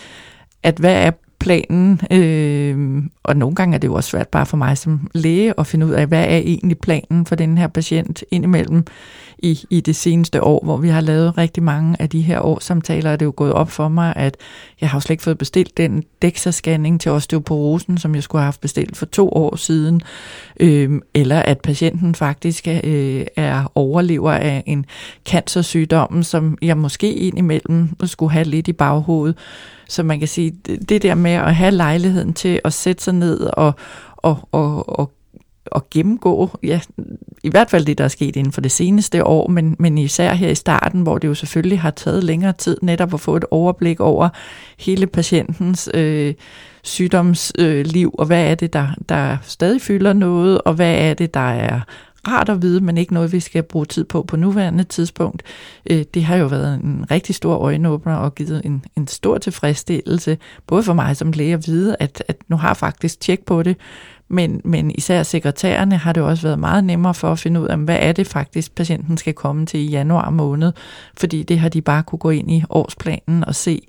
at 0.62 0.79
hvad 0.79 0.95
er 0.95 1.11
planen, 1.39 2.01
øh, 2.11 3.03
og 3.23 3.37
nogle 3.37 3.55
gange 3.55 3.75
er 3.75 3.79
det 3.79 3.89
jo 3.89 3.95
også 3.95 4.11
svært 4.11 4.29
bare 4.29 4.47
for 4.47 4.57
mig 4.57 4.79
som 4.79 5.11
læge 5.15 5.55
at 5.59 5.67
finde 5.67 5.87
ud 5.87 5.91
af, 5.91 6.07
hvad 6.07 6.25
er 6.25 6.37
egentlig 6.37 6.79
planen 6.79 7.27
for 7.27 7.35
den 7.35 7.59
her 7.59 7.67
patient 7.67 8.25
indimellem? 8.31 8.85
I, 9.43 9.65
i 9.71 9.81
det 9.81 9.97
seneste 9.97 10.43
år, 10.43 10.65
hvor 10.65 10.77
vi 10.77 10.89
har 10.89 11.01
lavet 11.01 11.39
rigtig 11.39 11.63
mange 11.63 11.97
af 12.03 12.09
de 12.09 12.21
her 12.21 12.41
årssamtaler, 12.41 13.11
er 13.11 13.17
det 13.17 13.27
jo 13.27 13.33
gået 13.37 13.53
op 13.53 13.71
for 13.71 13.89
mig, 13.89 14.13
at 14.17 14.37
jeg 14.81 14.91
har 14.91 14.97
jo 14.97 15.01
slet 15.01 15.11
ikke 15.11 15.23
fået 15.23 15.39
bestilt 15.39 15.77
den 15.77 16.05
DEXA-scanning 16.25 16.99
til 16.99 17.11
osteoporosen, 17.11 17.99
som 17.99 18.15
jeg 18.15 18.23
skulle 18.23 18.41
have 18.41 18.47
haft 18.47 18.61
bestilt 18.61 18.97
for 18.97 19.07
to 19.07 19.29
år 19.29 19.57
siden, 19.57 20.03
øh, 20.61 21.01
eller 21.15 21.39
at 21.39 21.61
patienten 21.61 22.15
faktisk 22.15 22.69
øh, 22.69 23.25
er 23.37 23.73
overlever 23.75 24.33
af 24.33 24.63
en 24.67 24.87
cancersygdom, 25.27 26.23
som 26.23 26.59
jeg 26.63 26.79
måske 26.79 27.15
indimellem 27.15 27.89
skulle 28.05 28.33
have 28.33 28.45
lidt 28.45 28.69
i 28.69 28.73
baghovedet. 28.73 29.37
Så 29.89 30.03
man 30.03 30.19
kan 30.19 30.29
sige, 30.29 30.51
det 30.89 31.03
der 31.03 31.15
med 31.15 31.31
at 31.31 31.55
have 31.55 31.71
lejligheden 31.71 32.33
til 32.33 32.61
at 32.65 32.73
sætte 32.73 33.05
sig 33.05 33.15
ned 33.15 33.41
og, 33.41 33.73
og, 34.17 34.49
og, 34.53 34.99
og 34.99 35.13
at 35.76 35.91
gennemgå, 35.91 36.59
ja, 36.62 36.81
i 37.43 37.50
hvert 37.50 37.71
fald 37.71 37.85
det, 37.85 37.99
der 37.99 38.05
er 38.05 38.09
sket 38.09 38.37
inden 38.37 38.52
for 38.52 38.61
det 38.61 38.73
seneste 38.73 39.25
år, 39.25 39.49
men, 39.49 39.76
men 39.79 39.99
især 39.99 40.35
her 40.35 40.49
i 40.49 40.55
starten, 40.55 41.02
hvor 41.02 41.19
det 41.19 41.29
jo 41.29 41.35
selvfølgelig 41.35 41.81
har 41.81 41.91
taget 41.91 42.25
længere 42.25 42.52
tid 42.52 42.76
netop 42.83 43.14
at 43.14 43.21
få 43.21 43.37
et 43.37 43.45
overblik 43.50 44.00
over 44.00 44.29
hele 44.79 45.07
patientens 45.07 45.91
øh, 45.95 46.35
sygdomsliv, 46.83 48.07
øh, 48.07 48.12
og 48.19 48.26
hvad 48.26 48.50
er 48.50 48.55
det, 48.55 48.73
der, 48.73 48.88
der 49.09 49.37
stadig 49.43 49.81
fylder 49.81 50.12
noget, 50.12 50.61
og 50.61 50.75
hvad 50.75 50.95
er 50.95 51.14
det, 51.14 51.35
der 51.35 51.50
er 51.50 51.81
rart 52.29 52.49
at 52.49 52.62
vide, 52.62 52.81
men 52.81 52.99
ikke 52.99 53.14
noget, 53.14 53.33
vi 53.33 53.41
skal 53.41 53.62
bruge 53.62 53.87
tid 53.87 54.05
på 54.05 54.23
på 54.23 54.37
nuværende 54.37 54.85
tidspunkt. 54.85 55.43
Øh, 55.91 56.05
det 56.14 56.25
har 56.25 56.37
jo 56.37 56.47
været 56.47 56.75
en 56.75 57.05
rigtig 57.11 57.35
stor 57.35 57.57
øjenåbner 57.57 58.14
og 58.14 58.35
givet 58.35 58.62
en, 58.64 58.85
en 58.97 59.07
stor 59.07 59.38
tilfredsstillelse, 59.38 60.38
både 60.67 60.83
for 60.83 60.93
mig 60.93 61.17
som 61.17 61.33
læge 61.33 61.55
at 61.55 61.67
vide, 61.67 61.97
at, 62.00 62.25
at 62.29 62.37
nu 62.49 62.57
har 62.57 62.75
faktisk 62.75 63.21
tjek 63.21 63.45
på 63.45 63.62
det, 63.62 63.76
men, 64.29 64.61
men 64.64 64.91
især 64.91 65.23
sekretærerne 65.23 65.97
har 65.97 66.12
det 66.12 66.23
også 66.23 66.43
været 66.43 66.59
meget 66.59 66.85
nemmere 66.85 67.14
for 67.14 67.33
at 67.33 67.38
finde 67.38 67.61
ud 67.61 67.67
af, 67.67 67.79
hvad 67.79 67.99
er 68.00 68.12
det 68.12 68.26
faktisk, 68.26 68.75
patienten 68.75 69.17
skal 69.17 69.35
komme 69.35 69.67
til 69.67 69.81
i 69.81 69.91
januar 69.91 70.31
måned, 70.31 70.73
fordi 71.17 71.43
det 71.43 71.59
har 71.59 71.69
de 71.69 71.81
bare 71.81 72.02
kunne 72.02 72.19
gå 72.19 72.31
ind 72.31 72.50
i 72.50 72.64
årsplanen 72.71 73.45
og 73.45 73.55
se. 73.55 73.83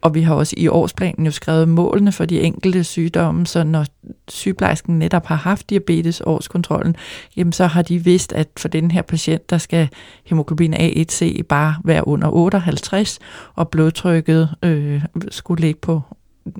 Og 0.00 0.14
vi 0.14 0.22
har 0.22 0.34
også 0.34 0.54
i 0.56 0.68
årsplanen 0.68 1.26
jo 1.26 1.32
skrevet 1.32 1.68
målene 1.68 2.12
for 2.12 2.24
de 2.24 2.40
enkelte 2.40 2.84
sygdomme, 2.84 3.46
så 3.46 3.64
når 3.64 3.86
sygeplejersken 4.28 4.98
netop 4.98 5.26
har 5.26 5.34
haft 5.36 5.70
diabetes 5.70 6.22
årskontrollen, 6.26 6.96
jamen 7.36 7.52
så 7.52 7.66
har 7.66 7.82
de 7.82 8.04
vidst, 8.04 8.32
at 8.32 8.48
for 8.58 8.68
den 8.68 8.90
her 8.90 9.02
patient, 9.02 9.50
der 9.50 9.58
skal 9.58 9.88
hemoglobin 10.24 10.74
A1C 10.74 11.42
bare 11.42 11.76
være 11.84 12.08
under 12.08 12.28
58, 12.30 13.18
og 13.54 13.68
blodtrykket 13.68 14.50
øh, 14.62 15.02
skulle 15.30 15.60
ligge 15.60 15.80
på 15.80 16.02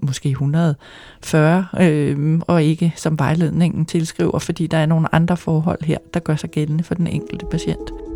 måske 0.02 0.28
140, 0.28 1.66
øh, 1.80 2.40
og 2.46 2.62
ikke 2.62 2.92
som 2.96 3.18
vejledningen 3.18 3.86
tilskriver, 3.86 4.38
fordi 4.38 4.66
der 4.66 4.78
er 4.78 4.86
nogle 4.86 5.14
andre 5.14 5.36
forhold 5.36 5.84
her, 5.84 5.98
der 6.14 6.20
gør 6.20 6.36
sig 6.36 6.50
gældende 6.50 6.84
for 6.84 6.94
den 6.94 7.06
enkelte 7.06 7.46
patient. 7.50 8.07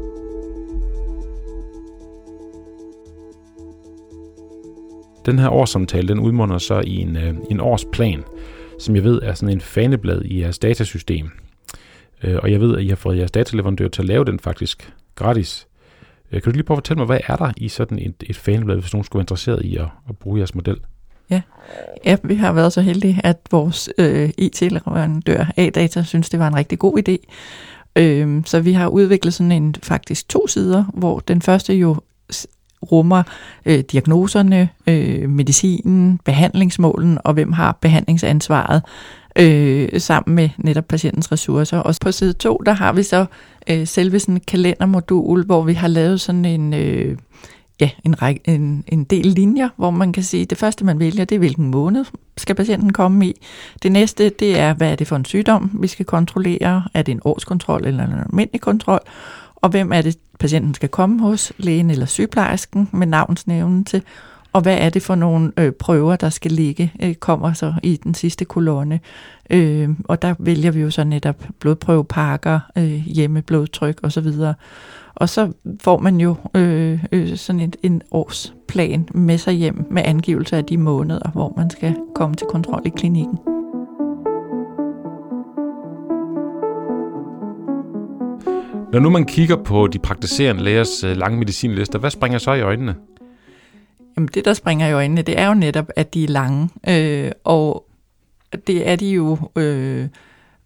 Den 5.26 5.38
her 5.38 5.49
årssamtale, 5.49 6.09
den 6.09 6.19
udmunder 6.19 6.59
så 6.59 6.83
i 6.87 6.97
en, 6.97 7.17
øh, 7.17 7.35
en 7.50 7.61
årsplan, 7.61 8.25
som 8.79 8.97
jeg 8.97 9.05
ved 9.05 9.23
er 9.23 9.35
sådan 9.35 9.55
en 9.55 9.61
faneblad 9.61 10.23
i 10.25 10.41
jeres 10.41 10.59
datasystem. 10.59 11.31
Øh, 12.23 12.38
og 12.43 12.52
jeg 12.52 12.61
ved, 12.61 12.76
at 12.76 12.83
I 12.83 12.88
har 12.88 12.97
fået 12.97 13.19
jeres 13.19 13.31
dataleverandør 13.31 13.88
til 13.88 14.02
at 14.02 14.09
lave 14.09 14.25
den 14.25 14.38
faktisk 14.38 14.93
gratis. 15.14 15.67
Øh, 16.33 16.43
kan 16.43 16.52
du 16.52 16.57
lige 16.57 16.64
prøve 16.64 16.76
at 16.76 16.79
fortælle 16.79 16.99
mig, 16.99 17.07
hvad 17.07 17.21
er 17.26 17.37
der 17.37 17.52
i 17.57 17.69
sådan 17.69 17.99
et, 17.99 18.14
et 18.26 18.37
faneblad, 18.37 18.76
hvis 18.76 18.93
nogen 18.93 19.05
skulle 19.05 19.21
være 19.21 19.23
interesseret 19.23 19.64
i 19.64 19.76
at, 19.76 19.88
at 20.09 20.19
bruge 20.19 20.38
jeres 20.38 20.55
model? 20.55 20.76
Ja. 21.31 21.41
ja, 22.05 22.17
vi 22.25 22.35
har 22.35 22.52
været 22.52 22.73
så 22.73 22.81
heldige, 22.81 23.21
at 23.25 23.38
vores 23.50 23.91
øh, 23.99 24.29
e 24.29 24.33
IT-leverandør 24.38 25.52
A-Data 25.57 26.02
synes, 26.02 26.31
det 26.31 26.41
var 26.41 26.49
en 26.49 26.57
rigtig 26.57 26.79
god 26.79 27.09
idé. 27.09 27.17
Øh, 27.97 28.43
så 28.45 28.61
vi 28.61 28.73
har 28.73 28.88
udviklet 28.88 29.35
sådan 29.35 29.52
en 29.52 29.75
faktisk 29.83 30.29
to 30.29 30.47
sider, 30.47 30.85
hvor 30.95 31.19
den 31.19 31.43
første 31.43 31.75
jo 31.75 31.97
rummer 32.83 33.23
øh, 33.67 33.79
diagnoserne, 33.79 34.69
øh, 34.87 35.31
medicinen, 35.31 36.21
behandlingsmålen 36.25 37.19
og 37.25 37.35
hvem 37.35 37.53
har 37.53 37.79
behandlingsansvaret 37.81 38.83
øh, 39.39 40.01
sammen 40.01 40.35
med 40.35 40.49
netop 40.59 40.89
patientens 40.89 41.33
ressourcer. 41.33 41.79
Og 41.79 41.95
på 42.01 42.12
side 42.12 42.33
2, 42.33 42.62
der 42.67 42.73
har 42.73 42.93
vi 42.93 43.03
så 43.03 43.27
øh, 43.71 43.87
selve 43.87 44.19
sådan 44.19 44.35
en 44.35 44.41
kalendermodul, 44.49 45.45
hvor 45.45 45.62
vi 45.62 45.73
har 45.73 45.89
lavet 45.89 46.21
sådan 46.21 46.45
en... 46.45 46.75
Øh, 46.75 47.17
ja, 47.81 47.91
en, 48.05 48.23
række, 48.23 48.41
en, 48.45 48.85
en 48.89 49.05
del 49.05 49.27
linjer, 49.27 49.69
hvor 49.77 49.91
man 49.91 50.12
kan 50.12 50.23
sige, 50.23 50.43
at 50.43 50.51
det 50.51 50.59
første, 50.59 50.85
man 50.85 50.99
vælger, 50.99 51.25
det 51.25 51.35
er, 51.35 51.39
hvilken 51.39 51.71
måned 51.71 52.05
skal 52.37 52.55
patienten 52.55 52.93
komme 52.93 53.27
i. 53.27 53.35
Det 53.83 53.93
næste, 53.93 54.29
det 54.29 54.59
er, 54.59 54.75
hvad 54.75 54.93
er 54.93 54.97
det 54.97 55.07
for 55.07 55.17
en 55.17 55.25
sygdom, 55.25 55.71
vi 55.81 55.87
skal 55.87 56.07
kontrollere? 56.07 56.85
Er 56.95 57.03
det 57.03 57.12
en 57.12 57.21
årskontrol 57.25 57.87
eller 57.87 58.07
en 58.07 58.12
almindelig 58.12 58.61
kontrol? 58.61 59.01
Og 59.62 59.71
hvem 59.71 59.92
er 59.92 60.02
det, 60.02 60.19
patienten 60.38 60.75
skal 60.75 60.88
komme 60.88 61.21
hos, 61.21 61.52
lægen 61.59 61.90
eller 61.90 62.07
sygeplejersken 62.07 62.88
med 62.92 63.07
navnsnævnelse? 63.07 64.02
Og 64.52 64.61
hvad 64.61 64.78
er 64.78 64.90
det 64.90 65.02
for 65.02 65.14
nogle 65.14 65.52
øh, 65.57 65.73
prøver, 65.73 66.16
der 66.16 66.31
skal 66.31 66.52
ligge, 66.52 66.92
øh, 67.02 67.14
kommer 67.14 67.52
så 67.52 67.75
i 67.83 67.97
den 67.97 68.14
sidste 68.14 68.45
kolonne. 68.45 69.00
Øh, 69.50 69.90
og 70.04 70.23
der 70.23 70.35
vælger 70.38 70.71
vi 70.71 70.81
jo 70.81 70.90
så 70.90 71.04
netop 71.04 71.47
blodprøvepakker, 71.59 72.61
øh, 72.78 72.92
hjemmeblodtryk 72.92 74.00
osv. 74.02 74.28
Og 75.14 75.28
så 75.28 75.52
får 75.81 75.99
man 75.99 76.21
jo 76.21 76.37
øh, 76.54 77.04
øh, 77.12 77.37
sådan 77.37 77.61
et, 77.61 77.76
en 77.83 78.02
årsplan 78.11 79.09
med 79.14 79.38
sig 79.38 79.54
hjem 79.54 79.87
med 79.90 80.02
angivelse 80.04 80.57
af 80.57 80.64
de 80.64 80.76
måneder, 80.76 81.31
hvor 81.31 81.54
man 81.57 81.71
skal 81.71 81.97
komme 82.14 82.37
til 82.37 82.47
kontrol 82.50 82.83
i 82.85 82.88
klinikken. 82.88 83.38
Når 88.93 89.01
nu 89.01 89.11
man 89.11 89.25
kigger 89.25 89.57
på 89.57 89.87
de 89.87 89.99
praktiserende 89.99 90.63
lægers 90.63 91.05
øh, 91.05 91.17
lange 91.17 91.39
medicinlister, 91.39 91.99
hvad 91.99 92.11
springer 92.11 92.39
så 92.39 92.53
i 92.53 92.61
øjnene? 92.61 92.97
Jamen 94.17 94.29
det, 94.35 94.45
der 94.45 94.55
springer 94.55 94.89
i 94.89 94.93
øjnene, 94.93 95.23
det 95.23 95.39
er 95.39 95.47
jo 95.47 95.55
netop, 95.55 95.87
at 95.97 96.15
de 96.15 96.25
er 96.25 96.29
lange. 96.29 96.69
Øh, 96.89 97.31
og 97.45 97.87
det 98.67 98.89
er 98.89 98.97
de 98.97 99.11
jo 99.11 99.39
øh, 99.57 100.09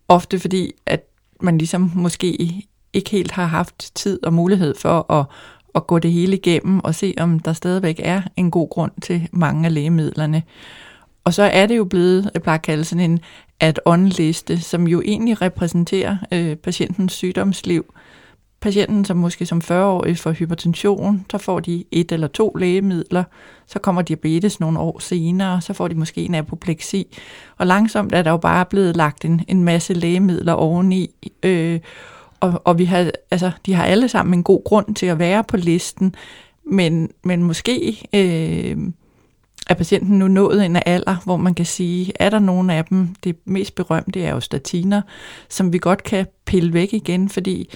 ofte 0.08 0.38
fordi, 0.38 0.72
at 0.86 1.04
man 1.40 1.58
ligesom 1.58 1.90
måske 1.94 2.62
ikke 2.92 3.10
helt 3.10 3.30
har 3.30 3.46
haft 3.46 3.94
tid 3.94 4.24
og 4.26 4.32
mulighed 4.32 4.74
for 4.78 5.12
at, 5.12 5.26
at 5.74 5.86
gå 5.86 5.98
det 5.98 6.12
hele 6.12 6.36
igennem 6.36 6.80
og 6.80 6.94
se, 6.94 7.14
om 7.18 7.38
der 7.38 7.52
stadigvæk 7.52 8.00
er 8.02 8.22
en 8.36 8.50
god 8.50 8.68
grund 8.68 8.92
til 9.02 9.28
mange 9.32 9.66
af 9.66 9.74
lægemidlerne. 9.74 10.42
Og 11.24 11.34
så 11.34 11.42
er 11.42 11.66
det 11.66 11.76
jo 11.76 11.84
blevet, 11.84 12.30
jeg 12.34 12.42
plejer 12.42 12.58
at 12.58 12.64
kalde 12.64 12.84
sådan 12.84 13.10
en 13.10 13.20
at 13.60 13.80
on-liste, 13.84 14.60
som 14.60 14.88
jo 14.88 15.02
egentlig 15.04 15.42
repræsenterer 15.42 16.16
øh, 16.32 16.56
patientens 16.56 17.12
sygdomsliv. 17.12 17.94
Patienten, 18.60 19.04
som 19.04 19.16
måske 19.16 19.46
som 19.46 19.62
40-årig 19.64 20.18
får 20.18 20.30
hypertension, 20.30 21.26
så 21.30 21.38
får 21.38 21.60
de 21.60 21.84
et 21.90 22.12
eller 22.12 22.26
to 22.26 22.54
lægemidler. 22.58 23.24
Så 23.66 23.78
kommer 23.78 24.02
diabetes 24.02 24.60
nogle 24.60 24.78
år 24.78 24.98
senere, 24.98 25.60
så 25.60 25.72
får 25.72 25.88
de 25.88 25.94
måske 25.94 26.24
en 26.24 26.34
apopleksi. 26.34 27.16
Og 27.58 27.66
langsomt 27.66 28.14
er 28.14 28.22
der 28.22 28.30
jo 28.30 28.36
bare 28.36 28.64
blevet 28.64 28.96
lagt 28.96 29.24
en, 29.24 29.44
en 29.48 29.64
masse 29.64 29.94
lægemidler 29.94 30.52
oveni. 30.52 31.10
Øh, 31.42 31.80
og, 32.40 32.62
og 32.64 32.78
vi 32.78 32.84
har, 32.84 33.10
altså, 33.30 33.50
de 33.66 33.74
har 33.74 33.84
alle 33.84 34.08
sammen 34.08 34.34
en 34.34 34.42
god 34.42 34.64
grund 34.64 34.94
til 34.94 35.06
at 35.06 35.18
være 35.18 35.44
på 35.44 35.56
listen, 35.56 36.14
men, 36.64 37.10
men 37.24 37.42
måske 37.42 38.08
øh, 38.14 38.76
er 39.66 39.74
patienten 39.74 40.18
nu 40.18 40.28
nået 40.28 40.64
en 40.64 40.78
alder, 40.86 41.16
hvor 41.24 41.36
man 41.36 41.54
kan 41.54 41.66
sige, 41.66 42.12
er 42.20 42.30
der 42.30 42.38
nogen 42.38 42.70
af 42.70 42.84
dem, 42.84 43.08
det 43.24 43.36
mest 43.44 43.74
berømte 43.74 44.22
er 44.22 44.30
jo 44.30 44.40
statiner, 44.40 45.02
som 45.48 45.72
vi 45.72 45.78
godt 45.78 46.02
kan 46.02 46.26
pille 46.44 46.72
væk 46.72 46.92
igen, 46.92 47.28
fordi 47.28 47.70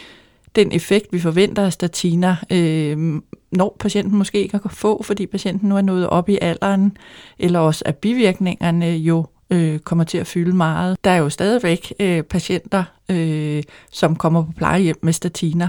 den 0.56 0.72
effekt, 0.72 1.06
vi 1.12 1.20
forventer 1.20 1.64
af 1.64 1.72
statiner, 1.72 2.36
øh, 2.52 3.20
når 3.52 3.76
patienten 3.80 4.18
måske 4.18 4.42
ikke 4.42 4.58
kan 4.58 4.70
få, 4.70 5.02
fordi 5.02 5.26
patienten 5.26 5.68
nu 5.68 5.76
er 5.76 5.80
nået 5.80 6.08
op 6.08 6.28
i 6.28 6.38
alderen, 6.40 6.96
eller 7.38 7.58
også 7.58 7.82
at 7.86 7.96
bivirkningerne 7.96 8.86
jo 8.86 9.26
øh, 9.50 9.78
kommer 9.78 10.04
til 10.04 10.18
at 10.18 10.26
fylde 10.26 10.56
meget. 10.56 10.96
Der 11.04 11.10
er 11.10 11.16
jo 11.16 11.28
stadigvæk 11.28 11.92
øh, 12.00 12.22
patienter, 12.22 12.84
øh, 13.08 13.62
som 13.92 14.16
kommer 14.16 14.44
på 14.44 14.52
plejehjem 14.56 14.96
med 15.02 15.12
statiner, 15.12 15.68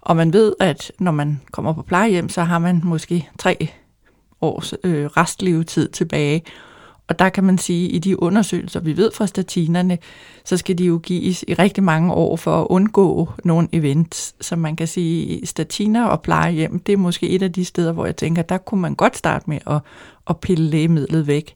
og 0.00 0.16
man 0.16 0.32
ved, 0.32 0.52
at 0.60 0.92
når 0.98 1.12
man 1.12 1.40
kommer 1.52 1.72
på 1.72 1.82
plejehjem, 1.82 2.28
så 2.28 2.42
har 2.42 2.58
man 2.58 2.80
måske 2.84 3.28
tre 3.38 3.68
års 4.40 4.74
øh, 4.84 5.06
restlevetid 5.06 5.88
tilbage. 5.88 6.42
Og 7.08 7.18
der 7.18 7.28
kan 7.28 7.44
man 7.44 7.58
sige, 7.58 7.88
at 7.88 7.94
i 7.94 7.98
de 7.98 8.22
undersøgelser, 8.22 8.80
vi 8.80 8.96
ved 8.96 9.10
fra 9.14 9.26
statinerne, 9.26 9.98
så 10.44 10.56
skal 10.56 10.78
de 10.78 10.84
jo 10.84 11.00
gives 11.02 11.44
i 11.48 11.54
rigtig 11.54 11.84
mange 11.84 12.12
år 12.12 12.36
for 12.36 12.60
at 12.60 12.66
undgå 12.70 13.28
nogle 13.44 13.68
events. 13.72 14.34
Så 14.40 14.56
man 14.56 14.76
kan 14.76 14.88
sige, 14.88 15.46
statiner 15.46 16.04
og 16.04 16.22
plejehjem, 16.22 16.78
det 16.78 16.92
er 16.92 16.96
måske 16.96 17.28
et 17.28 17.42
af 17.42 17.52
de 17.52 17.64
steder, 17.64 17.92
hvor 17.92 18.06
jeg 18.06 18.16
tænker, 18.16 18.42
der 18.42 18.58
kunne 18.58 18.80
man 18.80 18.94
godt 18.94 19.16
starte 19.16 19.50
med 19.50 19.58
at, 19.66 19.80
at 20.30 20.40
pille 20.40 20.64
lægemidlet 20.64 21.26
væk. 21.26 21.54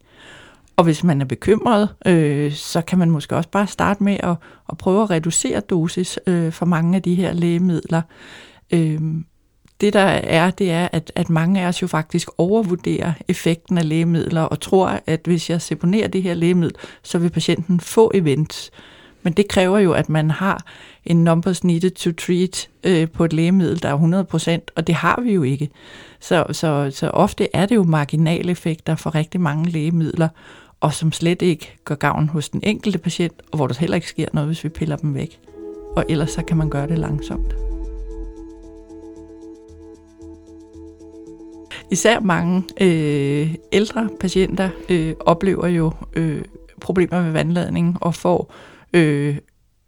Og 0.77 0.85
hvis 0.85 1.05
man 1.05 1.21
er 1.21 1.25
bekymret, 1.25 1.89
øh, 2.07 2.53
så 2.53 2.81
kan 2.81 2.99
man 2.99 3.11
måske 3.11 3.37
også 3.37 3.49
bare 3.49 3.67
starte 3.67 4.05
med 4.05 4.17
at, 4.23 4.37
at 4.69 4.79
prøve 4.79 5.03
at 5.03 5.11
reducere 5.11 5.61
dosis 5.61 6.19
øh, 6.27 6.53
for 6.53 6.67
mange 6.67 6.97
af 6.97 7.03
de 7.03 7.15
her 7.15 7.33
lægemidler. 7.33 8.03
Øh, 8.71 9.01
det 9.81 9.93
der 9.93 10.01
er, 10.01 10.51
det 10.51 10.71
er, 10.71 10.89
at, 10.93 11.13
at 11.15 11.31
mange 11.31 11.61
af 11.61 11.69
os 11.69 11.83
jo 11.83 11.87
faktisk 11.87 12.29
overvurderer 12.39 13.13
effekten 13.29 13.79
af 13.79 13.89
lægemidler 13.89 14.43
og 14.43 14.61
tror, 14.61 15.01
at 15.07 15.21
hvis 15.25 15.51
jeg 15.51 15.63
seponerer 15.63 16.09
det 16.09 16.23
her 16.23 16.35
lægemiddel, 16.35 16.77
så 17.03 17.19
vil 17.19 17.31
patienten 17.31 17.81
få 17.81 18.11
events. 18.15 18.71
Men 19.23 19.33
det 19.33 19.49
kræver 19.49 19.79
jo, 19.79 19.93
at 19.93 20.09
man 20.09 20.31
har 20.31 20.65
en 21.05 21.25
numbers 21.25 21.65
needed 21.65 21.91
to 21.91 22.13
treat 22.13 22.69
øh, 22.85 23.09
på 23.11 23.25
et 23.25 23.33
lægemiddel, 23.33 23.83
der 23.83 23.89
er 23.89 24.25
100%, 24.59 24.73
og 24.77 24.87
det 24.87 24.95
har 24.95 25.21
vi 25.21 25.33
jo 25.33 25.43
ikke. 25.43 25.69
Så, 26.21 26.45
så, 26.53 26.91
så 26.95 27.11
ofte 27.11 27.49
er 27.53 27.67
det 27.67 27.75
jo 27.75 27.83
marginaleffekter 27.83 28.97
for 28.97 29.15
rigtig 29.15 29.41
mange 29.41 29.71
lægemidler, 29.71 30.29
og 30.81 30.95
som 30.95 31.13
slet 31.13 31.43
ikke 31.43 31.79
gør 31.85 31.95
gavn 31.95 32.29
hos 32.29 32.49
den 32.49 32.61
enkelte 32.65 32.99
patient, 32.99 33.35
og 33.53 33.57
hvor 33.57 33.67
der 33.67 33.75
heller 33.81 33.95
ikke 33.95 34.09
sker 34.09 34.29
noget, 34.33 34.49
hvis 34.49 34.65
vi 34.65 34.69
piller 34.69 34.97
dem 34.97 35.15
væk. 35.15 35.39
Og 35.97 36.05
ellers 36.09 36.31
så 36.31 36.43
kan 36.43 36.57
man 36.57 36.71
gøre 36.71 36.87
det 36.87 36.99
langsomt. 36.99 37.70
Især 41.91 42.21
mange 42.21 42.65
øh, 42.81 43.55
ældre 43.73 44.09
patienter 44.21 44.71
øh, 44.89 45.15
oplever 45.21 45.67
jo 45.67 45.93
øh, 46.13 46.43
problemer 46.81 47.23
med 47.23 47.33
vandladning 47.33 47.97
og 48.01 48.15
får 48.15 48.55
øh, 48.93 49.37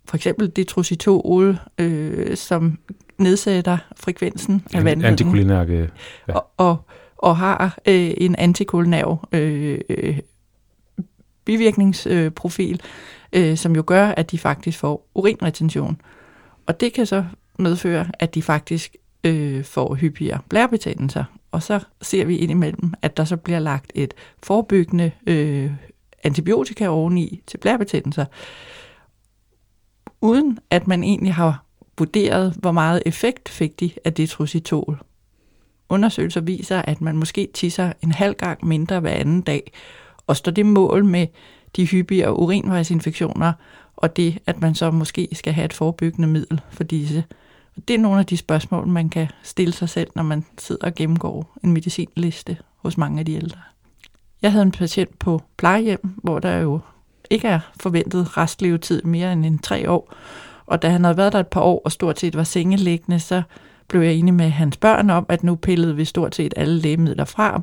for 0.09 0.17
eksempel 0.17 0.53
detrositol, 0.57 1.59
øh, 1.79 2.37
som 2.37 2.79
nedsætter 3.19 3.79
frekvensen 3.97 4.63
af 4.75 4.85
vandladning. 4.85 5.05
Antikulinærke. 5.05 5.91
Ja. 6.29 6.35
Og, 6.35 6.47
og, 6.57 6.77
og 7.19 7.37
har 7.37 7.79
øh, 7.89 8.11
en 8.17 8.37
antikulinær 8.37 9.29
øh, 9.33 10.19
bivirkningsprofil, 11.45 12.81
øh, 13.33 13.57
som 13.57 13.77
jo 13.77 13.85
gør, 13.87 14.07
at 14.07 14.31
de 14.31 14.39
faktisk 14.39 14.79
får 14.79 15.09
urinretention. 15.15 16.01
Og 16.67 16.81
det 16.81 16.93
kan 16.93 17.07
så 17.07 17.25
medføre, 17.59 18.07
at 18.19 18.35
de 18.35 18.43
faktisk 18.43 18.97
øh, 19.25 19.65
får 19.65 19.95
hyppigere 19.95 20.39
blærebetændelser. 20.49 21.25
Og 21.53 21.63
så 21.63 21.81
ser 22.03 22.25
vi 22.25 22.37
indimellem, 22.37 22.95
at 23.03 23.17
der 23.17 23.25
så 23.25 23.37
bliver 23.37 23.59
lagt 23.59 23.93
et 23.95 24.15
forebyggende 24.43 25.13
øh, 25.27 25.71
antibiotika 26.23 26.89
oveni 26.89 27.43
til 27.47 27.59
blærebetændelser, 27.59 28.25
uden 30.21 30.59
at 30.71 30.87
man 30.87 31.05
egentlig 31.05 31.35
har 31.35 31.65
vurderet, 31.99 32.55
hvor 32.59 32.73
meget 32.73 33.03
effekt 33.07 33.49
fik 33.49 33.81
de 33.81 33.91
af 34.05 34.15
detrositol. 34.15 34.99
Undersøgelser 35.89 36.41
viser, 36.41 36.83
at 36.83 37.01
man 37.01 37.17
måske 37.17 37.49
tisser 37.55 37.93
en 38.03 38.13
halv 38.13 38.35
gang 38.35 38.67
mindre 38.67 39.01
hver 39.01 39.11
anden 39.11 39.41
dag, 39.41 39.73
og 40.27 40.37
står 40.37 40.53
det 40.53 40.67
mål 40.67 41.05
med 41.05 41.27
de 41.77 41.87
hyppige 41.87 42.31
urinvejsinfektioner, 42.31 43.53
og 43.97 44.17
det, 44.17 44.39
at 44.47 44.61
man 44.61 44.75
så 44.75 44.91
måske 44.91 45.29
skal 45.33 45.53
have 45.53 45.65
et 45.65 45.73
forebyggende 45.73 46.29
middel 46.29 46.61
for 46.71 46.85
disse. 46.85 47.25
Det 47.89 47.95
er 47.95 47.99
nogle 47.99 48.19
af 48.19 48.27
de 48.27 48.37
spørgsmål, 48.37 48.87
man 48.87 49.09
kan 49.09 49.29
stille 49.43 49.73
sig 49.73 49.89
selv, 49.89 50.11
når 50.15 50.23
man 50.23 50.45
sidder 50.59 50.87
og 50.87 50.95
gennemgår 50.95 51.57
en 51.65 51.73
medicinliste 51.73 52.57
hos 52.77 52.99
mange 52.99 53.19
af 53.19 53.27
de 53.27 53.35
ældre. 53.35 53.59
Jeg 54.43 54.53
havde 54.53 54.63
en 54.63 54.73
patient 54.73 55.19
på 55.19 55.43
plejehjem, 55.57 56.15
hvor 56.23 56.39
der 56.39 56.57
jo 56.57 56.81
ikke 57.31 57.49
er 57.49 57.61
forventet 57.81 58.37
restlevetid 58.37 59.03
mere 59.03 59.33
end 59.33 59.47
en 59.47 59.59
tre 59.59 59.91
år. 59.91 60.15
Og 60.67 60.83
da 60.83 60.89
han 60.89 61.05
havde 61.05 61.17
været 61.17 61.33
der 61.33 61.41
et 61.41 61.47
par 61.49 61.61
år 61.61 61.83
og 61.85 61.93
stort 61.93 62.21
set 62.21 62.37
var 62.37 62.45
sengeliggende, 62.45 63.21
så 63.21 63.43
blev 63.89 64.01
jeg 64.01 64.15
enig 64.15 64.35
med 64.35 64.51
hans 64.51 64.77
børn 64.77 65.11
om, 65.11 65.27
at 65.29 65.45
nu 65.45 65.55
pillede 65.55 65.97
vi 65.97 66.05
stort 66.05 66.35
set 66.35 66.55
alle 66.57 66.79
lægemidler 66.79 67.25
fra, 67.25 67.63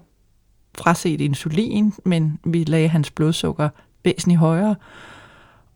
fraset 0.78 1.22
insulin, 1.22 1.94
men 2.06 2.40
vi 2.46 2.64
lagde 2.64 2.88
hans 2.88 3.12
blodsukker 3.12 3.70
væsentligt 4.04 4.40
højere. 4.40 4.76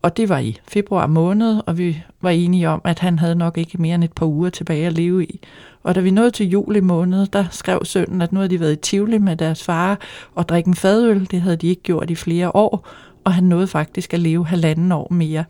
Og 0.04 0.16
det 0.16 0.28
var 0.28 0.38
i 0.38 0.58
februar 0.68 1.06
måned, 1.06 1.60
og 1.66 1.78
vi 1.78 2.02
var 2.20 2.30
enige 2.30 2.68
om, 2.68 2.80
at 2.84 2.98
han 2.98 3.18
havde 3.18 3.34
nok 3.34 3.58
ikke 3.58 3.82
mere 3.82 3.94
end 3.94 4.04
et 4.04 4.12
par 4.12 4.26
uger 4.26 4.50
tilbage 4.50 4.86
at 4.86 4.92
leve 4.92 5.24
i. 5.24 5.40
Og 5.82 5.94
da 5.94 6.00
vi 6.00 6.10
nåede 6.10 6.30
til 6.30 6.48
juli 6.48 6.80
måned, 6.80 7.26
der 7.26 7.44
skrev 7.50 7.84
sønnen, 7.84 8.22
at 8.22 8.32
nu 8.32 8.38
havde 8.38 8.50
de 8.50 8.60
været 8.60 8.72
i 8.72 8.76
Tivoli 8.76 9.18
med 9.18 9.36
deres 9.36 9.64
far 9.64 9.98
og 10.34 10.48
drikke 10.48 10.68
en 10.68 10.74
fadøl. 10.74 11.28
Det 11.30 11.40
havde 11.40 11.56
de 11.56 11.66
ikke 11.66 11.82
gjort 11.82 12.10
i 12.10 12.14
flere 12.14 12.56
år, 12.56 12.88
og 13.24 13.32
han 13.32 13.44
nåede 13.44 13.66
faktisk 13.66 14.14
at 14.14 14.20
leve 14.20 14.46
halvanden 14.46 14.92
år 14.92 15.08
mere. 15.10 15.44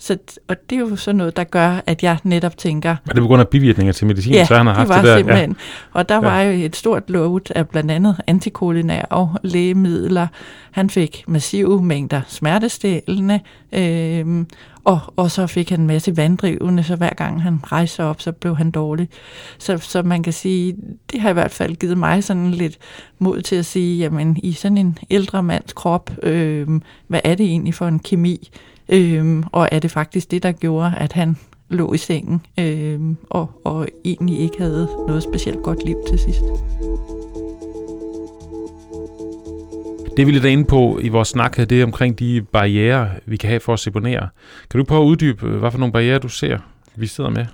Så, 0.00 0.18
og 0.48 0.56
det 0.70 0.76
er 0.76 0.80
jo 0.80 0.96
sådan 0.96 1.16
noget, 1.16 1.36
der 1.36 1.44
gør, 1.44 1.80
at 1.86 2.02
jeg 2.02 2.18
netop 2.24 2.56
tænker... 2.56 2.90
Er 2.90 3.12
det 3.12 3.22
på 3.22 3.26
grund 3.26 3.40
af 3.40 3.48
bivirkninger 3.48 3.92
til 3.92 4.06
medicin, 4.06 4.32
ja, 4.32 4.44
så 4.44 4.56
han 4.56 4.66
har 4.66 4.74
haft 4.74 4.88
det 4.88 4.96
var 4.96 5.02
det 5.02 5.08
der? 5.10 5.16
simpelthen. 5.16 5.50
Ja. 5.50 5.98
Og 5.98 6.08
der 6.08 6.14
ja. 6.14 6.20
var 6.20 6.40
jo 6.40 6.64
et 6.64 6.76
stort 6.76 7.10
load 7.10 7.50
af 7.54 7.68
blandt 7.68 7.90
andet 7.90 8.16
antikolinære 8.26 9.34
lægemidler. 9.42 10.26
Han 10.70 10.90
fik 10.90 11.24
massive 11.26 11.82
mængder 11.82 12.20
smertestillende, 12.28 13.40
øh, 13.72 14.44
og, 14.88 15.00
og 15.16 15.30
så 15.30 15.46
fik 15.46 15.70
han 15.70 15.80
en 15.80 15.86
masse 15.86 16.16
vanddrivende, 16.16 16.82
så 16.82 16.96
hver 16.96 17.14
gang 17.14 17.42
han 17.42 17.60
rejste 17.64 18.04
op, 18.04 18.20
så 18.20 18.32
blev 18.32 18.56
han 18.56 18.70
dårlig. 18.70 19.08
Så, 19.58 19.78
så 19.78 20.02
man 20.02 20.22
kan 20.22 20.32
sige, 20.32 20.76
det 21.12 21.20
har 21.20 21.30
i 21.30 21.32
hvert 21.32 21.50
fald 21.50 21.76
givet 21.76 21.98
mig 21.98 22.24
sådan 22.24 22.50
lidt 22.50 22.78
mod 23.18 23.42
til 23.42 23.56
at 23.56 23.66
sige, 23.66 23.98
jamen 23.98 24.36
i 24.42 24.52
sådan 24.52 24.78
en 24.78 24.98
ældre 25.10 25.42
mands 25.42 25.72
krop, 25.72 26.10
øh, 26.22 26.68
hvad 27.06 27.20
er 27.24 27.34
det 27.34 27.46
egentlig 27.46 27.74
for 27.74 27.86
en 27.86 27.98
kemi, 27.98 28.50
Øh, 28.88 29.42
og 29.52 29.68
er 29.72 29.78
det 29.78 29.90
faktisk 29.90 30.30
det, 30.30 30.42
der 30.42 30.52
gjorde, 30.52 30.94
at 30.98 31.12
han 31.12 31.36
lå 31.68 31.92
i 31.92 31.98
sengen 31.98 32.46
øh, 32.58 33.00
og, 33.30 33.60
og 33.64 33.88
egentlig 34.04 34.38
ikke 34.38 34.58
havde 34.58 34.88
noget 35.06 35.22
specielt 35.22 35.62
godt 35.62 35.84
liv 35.86 35.96
til 36.08 36.18
sidst. 36.18 36.42
Det 40.18 40.26
vi 40.26 40.32
lidt 40.32 40.44
er 40.44 40.48
inde 40.48 40.64
på 40.64 40.98
i 41.02 41.08
vores 41.08 41.28
snak 41.28 41.56
her, 41.56 41.64
det 41.64 41.80
er 41.80 41.84
omkring 41.84 42.18
de 42.18 42.42
barriere, 42.42 43.10
vi 43.26 43.36
kan 43.36 43.48
have 43.48 43.60
for 43.60 43.72
at 43.72 43.78
seponere. 43.78 44.28
Kan 44.70 44.78
du 44.78 44.84
prøve 44.84 45.02
at 45.02 45.06
uddybe, 45.06 45.46
øh, 45.46 45.56
hvad 45.56 45.70
for 45.70 45.78
nogle 45.78 45.92
barriere 45.92 46.18
du 46.18 46.28
ser, 46.28 46.58
vi 46.96 47.06
sidder 47.06 47.30
med? 47.30 47.46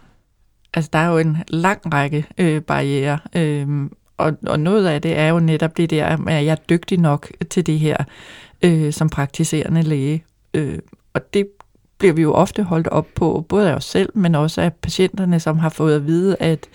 Altså, 0.75 0.91
der 0.93 0.99
er 0.99 1.11
jo 1.11 1.19
en 1.19 1.37
lang 1.49 1.95
række 1.95 2.27
øh, 2.39 2.63
barriere, 2.63 3.19
øh, 3.37 3.69
og, 4.17 4.33
og 4.47 4.61
noget 4.61 4.87
af 4.87 5.03
det 5.03 5.19
er 5.19 5.29
jo 5.29 5.41
netop 5.41 5.77
det 5.77 5.91
der, 5.91 6.07
at 6.07 6.45
jeg 6.45 6.47
er 6.47 6.55
dygtig 6.55 6.99
nok 6.99 7.31
til 7.51 7.67
det 7.67 7.79
her 7.79 7.97
øh, 8.63 8.93
som 8.93 9.09
praktiserende 9.09 9.83
læge. 9.83 10.25
Øh, 10.55 10.79
og 11.15 11.35
det 11.35 11.47
bliver 11.99 12.15
vi 12.15 12.23
jo 12.23 12.33
ofte 12.33 12.63
holdt 12.63 12.89
op 12.89 13.07
på, 13.15 13.47
både 13.49 13.71
af 13.71 13.75
os 13.75 13.85
selv, 13.85 14.11
men 14.15 14.35
også 14.35 14.61
af 14.61 14.73
patienterne, 14.73 15.41
som 15.41 15.59
har 15.59 15.69
fået 15.69 15.97
at 15.97 16.07
vide, 16.07 16.37
at 16.41 16.67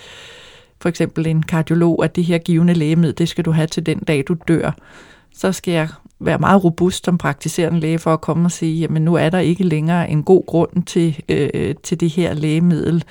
for 0.81 0.89
eksempel 0.89 1.27
en 1.27 1.43
kardiolog, 1.43 2.03
at 2.03 2.15
det 2.15 2.23
her 2.23 2.37
givende 2.37 2.73
lægemiddel, 2.73 3.17
det 3.17 3.29
skal 3.29 3.45
du 3.45 3.51
have 3.51 3.67
til 3.67 3.85
den 3.85 3.99
dag, 3.99 4.23
du 4.27 4.35
dør. 4.47 4.71
Så 5.33 5.51
skal 5.51 5.71
jeg 5.71 5.87
være 6.19 6.39
meget 6.39 6.63
robust 6.63 7.05
som 7.05 7.17
praktiserende 7.17 7.79
læge 7.79 7.99
for 7.99 8.13
at 8.13 8.21
komme 8.21 8.45
og 8.45 8.51
sige, 8.51 8.79
jamen 8.79 9.01
nu 9.01 9.15
er 9.15 9.29
der 9.29 9.39
ikke 9.39 9.63
længere 9.63 10.09
en 10.09 10.23
god 10.23 10.45
grund 10.45 10.83
til, 10.83 11.23
øh, 11.29 11.75
til 11.83 11.99
det 11.99 12.09
her 12.09 12.33
lægemiddel. 12.33 13.03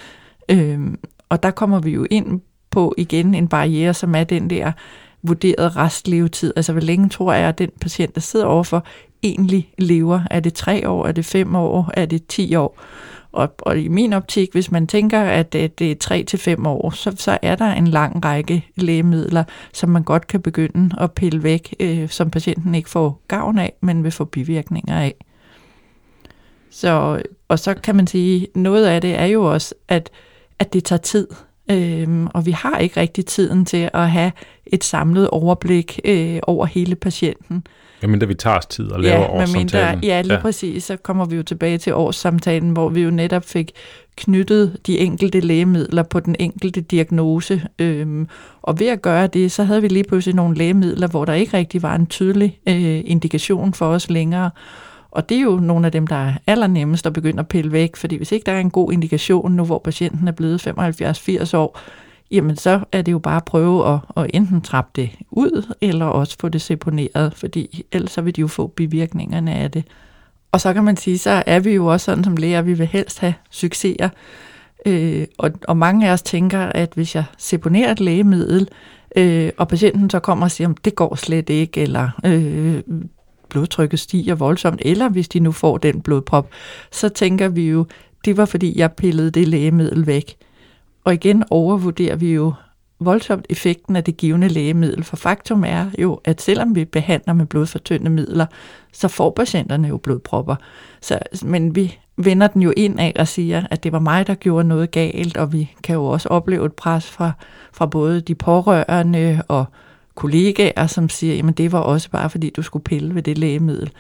Øh, 0.49 0.81
og 1.29 1.43
der 1.43 1.51
kommer 1.51 1.81
vi 1.81 1.91
jo 1.91 2.07
ind 2.11 2.41
på 2.71 2.95
igen 2.99 3.35
en 3.35 3.49
barriere, 3.49 3.95
som 3.95 4.15
er 4.15 4.25
den 4.25 4.51
der 4.51 4.73
vurderet 5.23 5.77
restlevetid. 5.77 6.53
Altså 6.57 6.73
hvor 6.73 6.81
længe 6.81 7.09
tror 7.09 7.33
jeg, 7.33 7.49
at 7.49 7.59
den 7.59 7.71
patient, 7.81 8.15
der 8.15 8.21
sidder 8.21 8.47
overfor, 8.47 8.87
egentlig 9.23 9.73
lever. 9.79 10.21
Er 10.31 10.41
det 10.41 10.55
tre 10.55 10.89
år? 10.89 11.07
Er 11.07 11.13
det 11.13 11.25
fem 11.25 11.55
år? 11.55 11.91
Er 11.95 12.07
det 12.07 12.27
ti 12.27 12.55
år? 12.55 12.81
Og, 13.33 13.55
og 13.59 13.79
i 13.79 13.89
min 13.89 14.13
optik, 14.13 14.53
hvis 14.53 14.71
man 14.71 14.87
tænker, 14.87 15.21
at 15.21 15.53
det, 15.53 15.81
er 15.81 15.95
tre 16.01 16.25
til 16.25 16.39
fem 16.39 16.67
år, 16.67 16.91
så, 16.91 17.15
så 17.17 17.39
er 17.43 17.57
der 17.57 17.73
en 17.73 17.87
lang 17.87 18.25
række 18.25 18.67
lægemidler, 18.77 19.45
som 19.73 19.89
man 19.89 20.03
godt 20.03 20.27
kan 20.27 20.43
begynde 20.43 20.91
at 21.01 21.13
pille 21.13 21.43
væk, 21.43 21.75
øh, 21.81 22.09
som 22.09 22.31
patienten 22.31 22.75
ikke 22.75 22.91
får 22.91 23.21
gavn 23.29 23.59
af, 23.59 23.73
men 23.81 24.05
vil 24.05 24.13
få 24.13 24.25
bivirkninger 24.25 25.01
af. 25.01 25.15
Så, 26.71 27.23
og 27.49 27.59
så 27.59 27.75
kan 27.75 27.97
man 27.97 28.07
sige, 28.07 28.49
noget 28.55 28.87
af 28.87 29.01
det 29.01 29.19
er 29.19 29.27
jo 29.27 29.53
også, 29.53 29.75
at, 29.89 30.11
at 30.59 30.73
det 30.73 30.85
tager 30.85 31.01
tid. 31.01 31.29
Øhm, 31.71 32.27
og 32.27 32.47
vi 32.47 32.51
har 32.51 32.79
ikke 32.79 33.01
rigtig 33.01 33.27
tiden 33.27 33.65
til 33.65 33.91
at 33.95 34.11
have 34.11 34.33
et 34.67 34.85
samlet 34.85 35.29
overblik 35.29 36.01
øh, 36.05 36.39
over 36.43 36.67
hele 36.67 36.95
patienten. 36.95 37.65
Ja, 38.03 38.07
vi 38.07 38.35
tager 38.35 38.59
os 38.59 38.67
tid 38.67 38.91
og 38.91 39.01
laver 39.01 39.21
ja, 39.21 39.31
årssamtalen. 39.31 40.05
ja, 40.05 40.21
lige 40.21 40.35
ja. 40.35 40.41
præcis. 40.41 40.85
Så 40.85 40.97
kommer 40.97 41.25
vi 41.25 41.37
jo 41.37 41.43
tilbage 41.43 41.79
til 41.79 41.95
årssamtalen, 41.95 42.71
hvor 42.71 42.89
vi 42.89 43.01
jo 43.03 43.11
netop 43.11 43.45
fik 43.45 43.73
knyttet 44.17 44.77
de 44.87 44.99
enkelte 44.99 45.41
lægemidler 45.41 46.03
på 46.03 46.21
den 46.21 46.37
enkelte 46.39 46.81
diagnose. 46.81 47.63
Øhm, 47.79 48.29
og 48.63 48.81
ved 48.81 48.87
at 48.87 49.03
gøre 49.03 49.27
det, 49.27 49.53
så 49.53 49.65
havde 49.65 49.83
vi 49.83 49.89
lige 49.89 50.05
pludselig 50.05 50.35
nogle 50.35 50.57
lægemidler, 50.57 51.09
hvor 51.09 51.25
der 51.25 51.33
ikke 51.33 51.57
rigtig 51.57 51.83
var 51.83 51.95
en 51.95 52.07
tydelig 52.07 52.59
øh, 52.69 53.01
indikation 53.05 53.75
for 53.75 53.87
os 53.87 54.11
længere. 54.11 54.51
Og 55.19 55.29
det 55.29 55.37
er 55.37 55.41
jo 55.43 55.57
nogle 55.57 55.87
af 55.87 55.93
dem, 55.93 56.07
der 56.07 56.17
er 56.17 56.33
allernemmest 56.47 57.07
at 57.07 57.13
begynde 57.13 57.41
at 57.41 57.49
pille 57.49 57.73
væk, 57.73 57.97
fordi 57.97 58.17
hvis 58.17 58.33
ikke 58.33 58.45
der 58.47 58.53
er 58.53 58.61
en 58.61 58.71
god 58.71 58.93
indikation 58.93 59.53
nu, 59.53 59.65
hvor 59.65 59.79
patienten 59.79 60.29
er 60.29 60.33
blevet 60.33 60.67
75-80 60.67 61.57
år, 61.57 61.81
jamen 62.31 62.57
så 62.57 62.81
er 62.93 63.03
det 63.03 63.13
jo 63.13 63.19
bare 63.19 63.37
at 63.37 63.45
prøve 63.45 63.95
at, 63.95 63.99
at 64.17 64.31
enten 64.35 64.61
trappe 64.61 64.91
det 64.97 65.11
ud, 65.31 65.75
eller 65.81 66.07
også 66.07 66.37
få 66.41 66.49
det 66.49 66.63
seponeret, 66.63 67.35
fordi 67.35 67.85
ellers 67.93 68.11
så 68.11 68.21
vil 68.21 68.37
de 68.37 68.41
jo 68.41 68.47
få 68.47 68.67
bivirkningerne 68.67 69.55
af 69.55 69.71
det. 69.71 69.85
Og 70.53 70.61
så 70.61 70.73
kan 70.73 70.85
man 70.85 70.97
sige, 70.97 71.19
så 71.19 71.43
er 71.47 71.61
vi 71.61 71.71
jo 71.71 71.87
også 71.87 72.05
sådan 72.05 72.25
som 72.25 72.37
læger, 72.37 72.63
vi 72.63 72.75
vil 72.75 72.87
helst 72.87 73.19
have 73.21 73.35
succeser. 73.51 74.09
Øh, 74.87 75.27
og, 75.39 75.51
og 75.69 75.77
mange 75.77 76.09
af 76.09 76.13
os 76.13 76.23
tænker, 76.23 76.61
at 76.61 76.93
hvis 76.95 77.15
jeg 77.15 77.25
seponerer 77.39 77.93
et 77.93 78.01
lægemiddel, 78.01 78.69
øh, 79.17 79.51
og 79.57 79.69
patienten 79.69 80.11
så 80.11 80.19
kommer 80.19 80.47
og 80.47 80.51
siger, 80.51 80.69
at 80.69 80.77
det 80.85 80.95
går 80.95 81.15
slet 81.15 81.51
ikke, 81.51 81.81
eller 81.81 82.11
øh, 82.25 82.83
blodtrykket 83.49 84.01
stiger 84.01 84.35
voldsomt, 84.35 84.83
eller 84.85 85.09
hvis 85.09 85.29
de 85.29 85.41
nu 85.41 85.53
får 85.53 85.79
den 85.79 86.01
blodprop, 86.01 86.49
så 86.93 87.09
tænker 87.09 87.49
vi 87.49 87.69
jo, 87.69 87.87
det 88.25 88.37
var 88.37 88.45
fordi 88.45 88.79
jeg 88.79 88.93
pillede 88.93 89.31
det 89.31 89.49
lægemiddel 89.49 90.07
væk. 90.07 90.37
Og 91.05 91.15
igen 91.15 91.45
overvurderer 91.51 92.17
vi 92.17 92.35
jo 92.35 92.53
voldsomt 93.01 93.47
effekten 93.51 93.97
af 93.97 94.05
det 94.05 94.17
givende 94.17 94.49
lægemiddel, 94.49 95.05
for 95.05 95.17
faktum 95.17 95.65
er 95.65 95.87
jo, 95.99 96.21
at 96.25 96.43
selvom 96.43 96.75
vi 96.75 96.85
behandler 96.85 97.33
med 97.33 97.47
blodfortyndende 97.47 98.11
midler, 98.11 98.47
så 98.93 99.09
får 99.09 99.31
patienterne 99.31 99.89
jo 99.89 99.97
blodpropper. 99.97 100.57
Så, 101.01 101.19
men 101.45 101.75
vi 101.75 101.99
vender 102.17 102.47
den 102.47 102.63
jo 102.63 102.73
ind 102.77 103.01
af 103.01 103.13
og 103.19 103.29
siger, 103.29 103.67
at 103.71 103.85
det 103.85 103.93
var 103.93 103.99
mig, 103.99 104.27
der 104.27 104.35
gjorde 104.35 104.69
noget 104.69 104.91
galt, 104.91 105.37
og 105.37 105.53
vi 105.53 105.75
kan 105.85 105.95
jo 105.95 106.05
også 106.05 106.29
opleve 106.29 106.67
et 106.67 106.73
pres 106.73 107.11
fra, 107.11 107.33
fra 107.73 107.87
både 107.87 108.21
de 108.21 108.35
pårørende 108.35 109.43
og 109.49 109.65
kollegaer, 110.19 110.87
som 110.87 111.09
siger, 111.09 111.35
jamen 111.35 111.55
det 111.55 111.73
var 111.73 111.79
også 111.79 112.11
bare 112.11 112.31
fordi, 112.31 112.51
du 112.51 112.63
skulle 112.63 112.83
pille 112.83 113.15
ved 113.15 113.23
det 113.23 113.39
lægemiddel. 113.39 113.91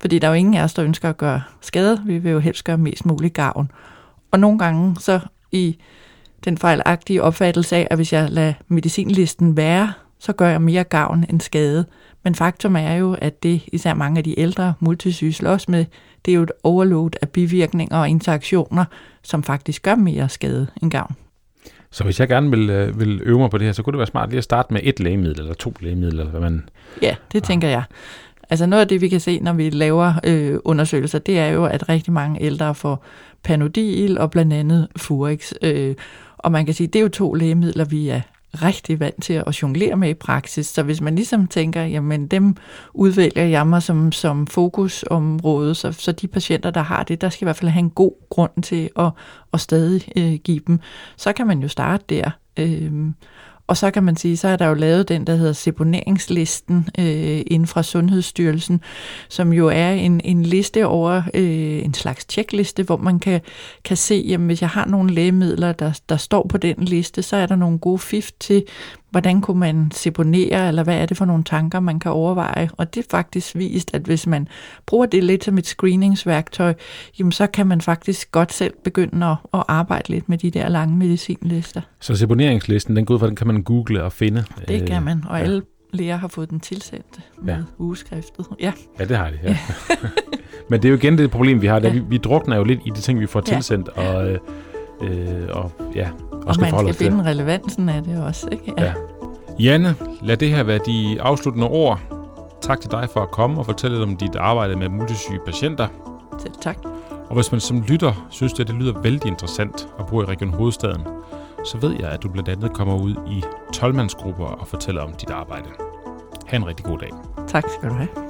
Fordi 0.00 0.18
der 0.18 0.28
er 0.28 0.30
jo 0.30 0.34
ingen 0.34 0.54
af 0.54 0.62
os, 0.62 0.74
der 0.74 0.84
ønsker 0.84 1.08
at 1.08 1.16
gøre 1.16 1.42
skade. 1.60 2.02
Vi 2.06 2.18
vil 2.18 2.32
jo 2.32 2.38
helst 2.38 2.64
gøre 2.64 2.78
mest 2.78 3.06
muligt 3.06 3.34
gavn. 3.34 3.70
Og 4.30 4.40
nogle 4.40 4.58
gange 4.58 4.96
så 5.00 5.20
i 5.52 5.78
den 6.44 6.58
fejlagtige 6.58 7.22
opfattelse 7.22 7.76
af, 7.76 7.88
at 7.90 7.98
hvis 7.98 8.12
jeg 8.12 8.30
lader 8.30 8.52
medicinlisten 8.68 9.56
være, 9.56 9.92
så 10.18 10.32
gør 10.32 10.48
jeg 10.48 10.62
mere 10.62 10.84
gavn 10.84 11.24
end 11.28 11.40
skade. 11.40 11.84
Men 12.24 12.34
faktum 12.34 12.76
er 12.76 12.94
jo, 12.94 13.16
at 13.20 13.42
det 13.42 13.62
især 13.72 13.94
mange 13.94 14.18
af 14.18 14.24
de 14.24 14.40
ældre 14.40 14.74
multisyge 14.80 15.32
slås 15.32 15.68
med, 15.68 15.84
det 16.24 16.32
er 16.32 16.36
jo 16.36 16.42
et 16.42 16.52
overload 16.62 17.10
af 17.22 17.28
bivirkninger 17.28 17.98
og 17.98 18.08
interaktioner, 18.08 18.84
som 19.22 19.42
faktisk 19.42 19.82
gør 19.82 19.94
mere 19.94 20.28
skade 20.28 20.66
end 20.82 20.90
gavn. 20.90 21.14
Så 21.90 22.04
hvis 22.04 22.20
jeg 22.20 22.28
gerne 22.28 22.50
vil, 22.50 22.70
øh, 22.70 23.00
vil 23.00 23.20
øve 23.22 23.38
mig 23.38 23.50
på 23.50 23.58
det 23.58 23.64
her, 23.64 23.72
så 23.72 23.82
kunne 23.82 23.92
det 23.92 23.98
være 23.98 24.06
smart 24.06 24.28
lige 24.28 24.38
at 24.38 24.44
starte 24.44 24.72
med 24.72 24.80
et 24.84 25.00
lægemiddel 25.00 25.40
eller 25.40 25.54
to 25.54 25.72
lægemidler, 25.80 26.20
eller 26.20 26.30
hvad 26.30 26.40
man... 26.40 26.68
Ja, 27.02 27.16
det 27.32 27.44
tænker 27.44 27.68
jeg. 27.68 27.82
Altså 28.50 28.66
noget 28.66 28.80
af 28.80 28.88
det, 28.88 29.00
vi 29.00 29.08
kan 29.08 29.20
se, 29.20 29.40
når 29.40 29.52
vi 29.52 29.70
laver 29.70 30.14
øh, 30.24 30.58
undersøgelser, 30.64 31.18
det 31.18 31.38
er 31.38 31.48
jo, 31.48 31.64
at 31.64 31.88
rigtig 31.88 32.12
mange 32.12 32.42
ældre 32.42 32.74
får 32.74 33.04
Panodil 33.42 34.18
og 34.18 34.30
blandt 34.30 34.52
andet 34.52 34.88
Furix. 34.96 35.52
Øh, 35.62 35.94
og 36.38 36.52
man 36.52 36.64
kan 36.64 36.74
sige, 36.74 36.86
det 36.86 36.98
er 36.98 37.02
jo 37.02 37.08
to 37.08 37.34
lægemidler, 37.34 37.84
vi 37.84 38.08
er 38.08 38.20
rigtig 38.54 39.00
vant 39.00 39.22
til 39.22 39.32
at 39.46 39.62
jonglere 39.62 39.96
med 39.96 40.08
i 40.08 40.14
praksis. 40.14 40.66
Så 40.66 40.82
hvis 40.82 41.00
man 41.00 41.14
ligesom 41.14 41.46
tænker, 41.46 41.82
jamen 41.82 42.26
dem 42.26 42.56
udvælger 42.94 43.44
jeg 43.44 43.66
mig 43.66 43.82
som, 43.82 44.12
som 44.12 44.46
fokusområde, 44.46 45.74
så, 45.74 45.92
så 45.92 46.12
de 46.12 46.28
patienter, 46.28 46.70
der 46.70 46.82
har 46.82 47.02
det, 47.02 47.20
der 47.20 47.28
skal 47.28 47.44
i 47.44 47.46
hvert 47.46 47.56
fald 47.56 47.70
have 47.70 47.82
en 47.82 47.90
god 47.90 48.12
grund 48.30 48.62
til 48.62 48.90
at, 48.98 49.10
at 49.52 49.60
stadig 49.60 50.08
øh, 50.16 50.34
give 50.34 50.60
dem. 50.66 50.80
Så 51.16 51.32
kan 51.32 51.46
man 51.46 51.60
jo 51.60 51.68
starte 51.68 52.04
der. 52.08 52.30
Øh, 52.56 52.92
og 53.68 53.76
så 53.76 53.90
kan 53.90 54.02
man 54.02 54.16
sige, 54.16 54.36
så 54.36 54.48
er 54.48 54.56
der 54.56 54.66
jo 54.66 54.74
lavet 54.74 55.08
den, 55.08 55.26
der 55.26 55.34
hedder 55.34 55.52
seponeringslisten 55.52 56.88
øh, 56.98 57.42
inden 57.46 57.66
fra 57.66 57.82
Sundhedsstyrelsen, 57.82 58.80
som 59.28 59.52
jo 59.52 59.66
er 59.66 59.90
en, 59.90 60.20
en 60.24 60.42
liste 60.42 60.86
over 60.86 61.22
øh, 61.34 61.84
en 61.84 61.94
slags 61.94 62.24
tjekliste, 62.24 62.82
hvor 62.82 62.96
man 62.96 63.18
kan, 63.18 63.40
kan 63.84 63.96
se, 63.96 64.24
jamen 64.28 64.46
hvis 64.46 64.60
jeg 64.60 64.70
har 64.70 64.86
nogle 64.86 65.14
lægemidler, 65.14 65.72
der, 65.72 66.00
der 66.08 66.16
står 66.16 66.46
på 66.48 66.58
den 66.58 66.76
liste, 66.78 67.22
så 67.22 67.36
er 67.36 67.46
der 67.46 67.56
nogle 67.56 67.78
gode 67.78 67.98
fif 67.98 68.30
til, 68.40 68.64
hvordan 69.10 69.40
kunne 69.40 69.60
man 69.60 69.90
seponere, 69.90 70.68
eller 70.68 70.84
hvad 70.84 70.96
er 70.96 71.06
det 71.06 71.16
for 71.16 71.24
nogle 71.24 71.44
tanker, 71.44 71.80
man 71.80 72.00
kan 72.00 72.12
overveje. 72.12 72.70
Og 72.76 72.94
det 72.94 73.04
er 73.04 73.08
faktisk 73.10 73.54
vist, 73.54 73.94
at 73.94 74.02
hvis 74.02 74.26
man 74.26 74.48
bruger 74.86 75.06
det 75.06 75.24
lidt 75.24 75.44
som 75.44 75.58
et 75.58 75.66
screeningsværktøj, 75.66 76.74
jamen 77.18 77.32
så 77.32 77.46
kan 77.46 77.66
man 77.66 77.80
faktisk 77.80 78.32
godt 78.32 78.52
selv 78.52 78.74
begynde 78.84 79.26
at, 79.26 79.36
at 79.54 79.64
arbejde 79.68 80.08
lidt 80.08 80.28
med 80.28 80.38
de 80.38 80.50
der 80.50 80.68
lange 80.68 80.96
medicinlister. 80.96 81.80
Så 82.00 82.16
seponeringslisten, 82.16 82.96
den 82.96 83.04
går 83.04 83.14
ud 83.14 83.18
fra, 83.18 83.26
den 83.26 83.36
kan 83.36 83.46
man 83.46 83.62
google 83.62 84.04
og 84.04 84.12
finde? 84.12 84.44
Det 84.68 84.86
kan 84.86 85.02
man, 85.02 85.24
og 85.28 85.38
ja. 85.38 85.44
alle 85.44 85.62
læger 85.92 86.16
har 86.16 86.28
fået 86.28 86.50
den 86.50 86.60
tilsendt 86.60 87.20
med 87.42 87.54
ja. 87.54 87.60
ugeskriftet. 87.78 88.46
Ja. 88.60 88.72
ja, 88.98 89.04
det 89.04 89.16
har 89.16 89.30
de. 89.30 89.38
Ja. 89.42 89.58
Men 90.70 90.82
det 90.82 90.88
er 90.88 90.90
jo 90.90 90.96
igen 90.96 91.18
det 91.18 91.30
problem, 91.30 91.62
vi 91.62 91.66
har. 91.66 91.80
Ja. 91.80 91.90
Vi, 91.90 92.02
vi 92.08 92.16
drukner 92.16 92.56
jo 92.56 92.64
lidt 92.64 92.80
i 92.86 92.90
de 92.90 93.00
ting, 93.00 93.20
vi 93.20 93.26
får 93.26 93.40
tilsendt, 93.40 93.88
ja. 93.96 94.14
og, 94.14 94.30
øh, 94.30 94.38
øh, 95.00 95.48
og 95.50 95.72
ja, 95.94 96.08
og, 96.48 96.54
skal 96.54 96.74
man 96.74 96.94
skal 96.94 96.94
finde 96.94 97.24
relevansen 97.24 97.88
af 97.88 98.02
det 98.02 98.24
også. 98.24 98.48
Ikke? 98.52 98.74
Ja. 98.78 98.84
ja. 98.84 98.92
Janne, 99.60 99.94
lad 100.22 100.36
det 100.36 100.50
her 100.50 100.62
være 100.62 100.78
de 100.86 101.16
afsluttende 101.20 101.68
ord. 101.68 102.00
Tak 102.60 102.80
til 102.80 102.90
dig 102.90 103.08
for 103.12 103.20
at 103.20 103.30
komme 103.30 103.58
og 103.58 103.66
fortælle 103.66 103.96
lidt 103.96 104.08
om 104.08 104.16
dit 104.16 104.36
arbejde 104.36 104.76
med 104.76 104.88
multisyge 104.88 105.38
patienter. 105.46 105.88
Selv 106.38 106.54
tak. 106.60 106.76
Og 107.28 107.34
hvis 107.34 107.52
man 107.52 107.60
som 107.60 107.80
lytter 107.88 108.26
synes, 108.30 108.60
at 108.60 108.68
det 108.68 108.74
lyder 108.74 109.00
vældig 109.00 109.30
interessant 109.30 109.88
at 109.98 110.06
bo 110.06 110.22
i 110.22 110.24
Region 110.24 110.50
Hovedstaden, 110.50 111.02
så 111.64 111.78
ved 111.78 111.96
jeg, 112.00 112.08
at 112.08 112.22
du 112.22 112.28
blandt 112.28 112.48
andet 112.48 112.72
kommer 112.72 113.02
ud 113.02 113.14
i 113.26 113.42
12 113.74 113.98
og 114.38 114.66
fortæller 114.66 115.02
om 115.02 115.12
dit 115.12 115.30
arbejde. 115.30 115.68
Ha' 116.46 116.56
en 116.56 116.66
rigtig 116.66 116.86
god 116.86 116.98
dag. 116.98 117.10
Tak 117.48 117.64
skal 117.78 117.88
du 117.88 117.94
have. 117.94 118.27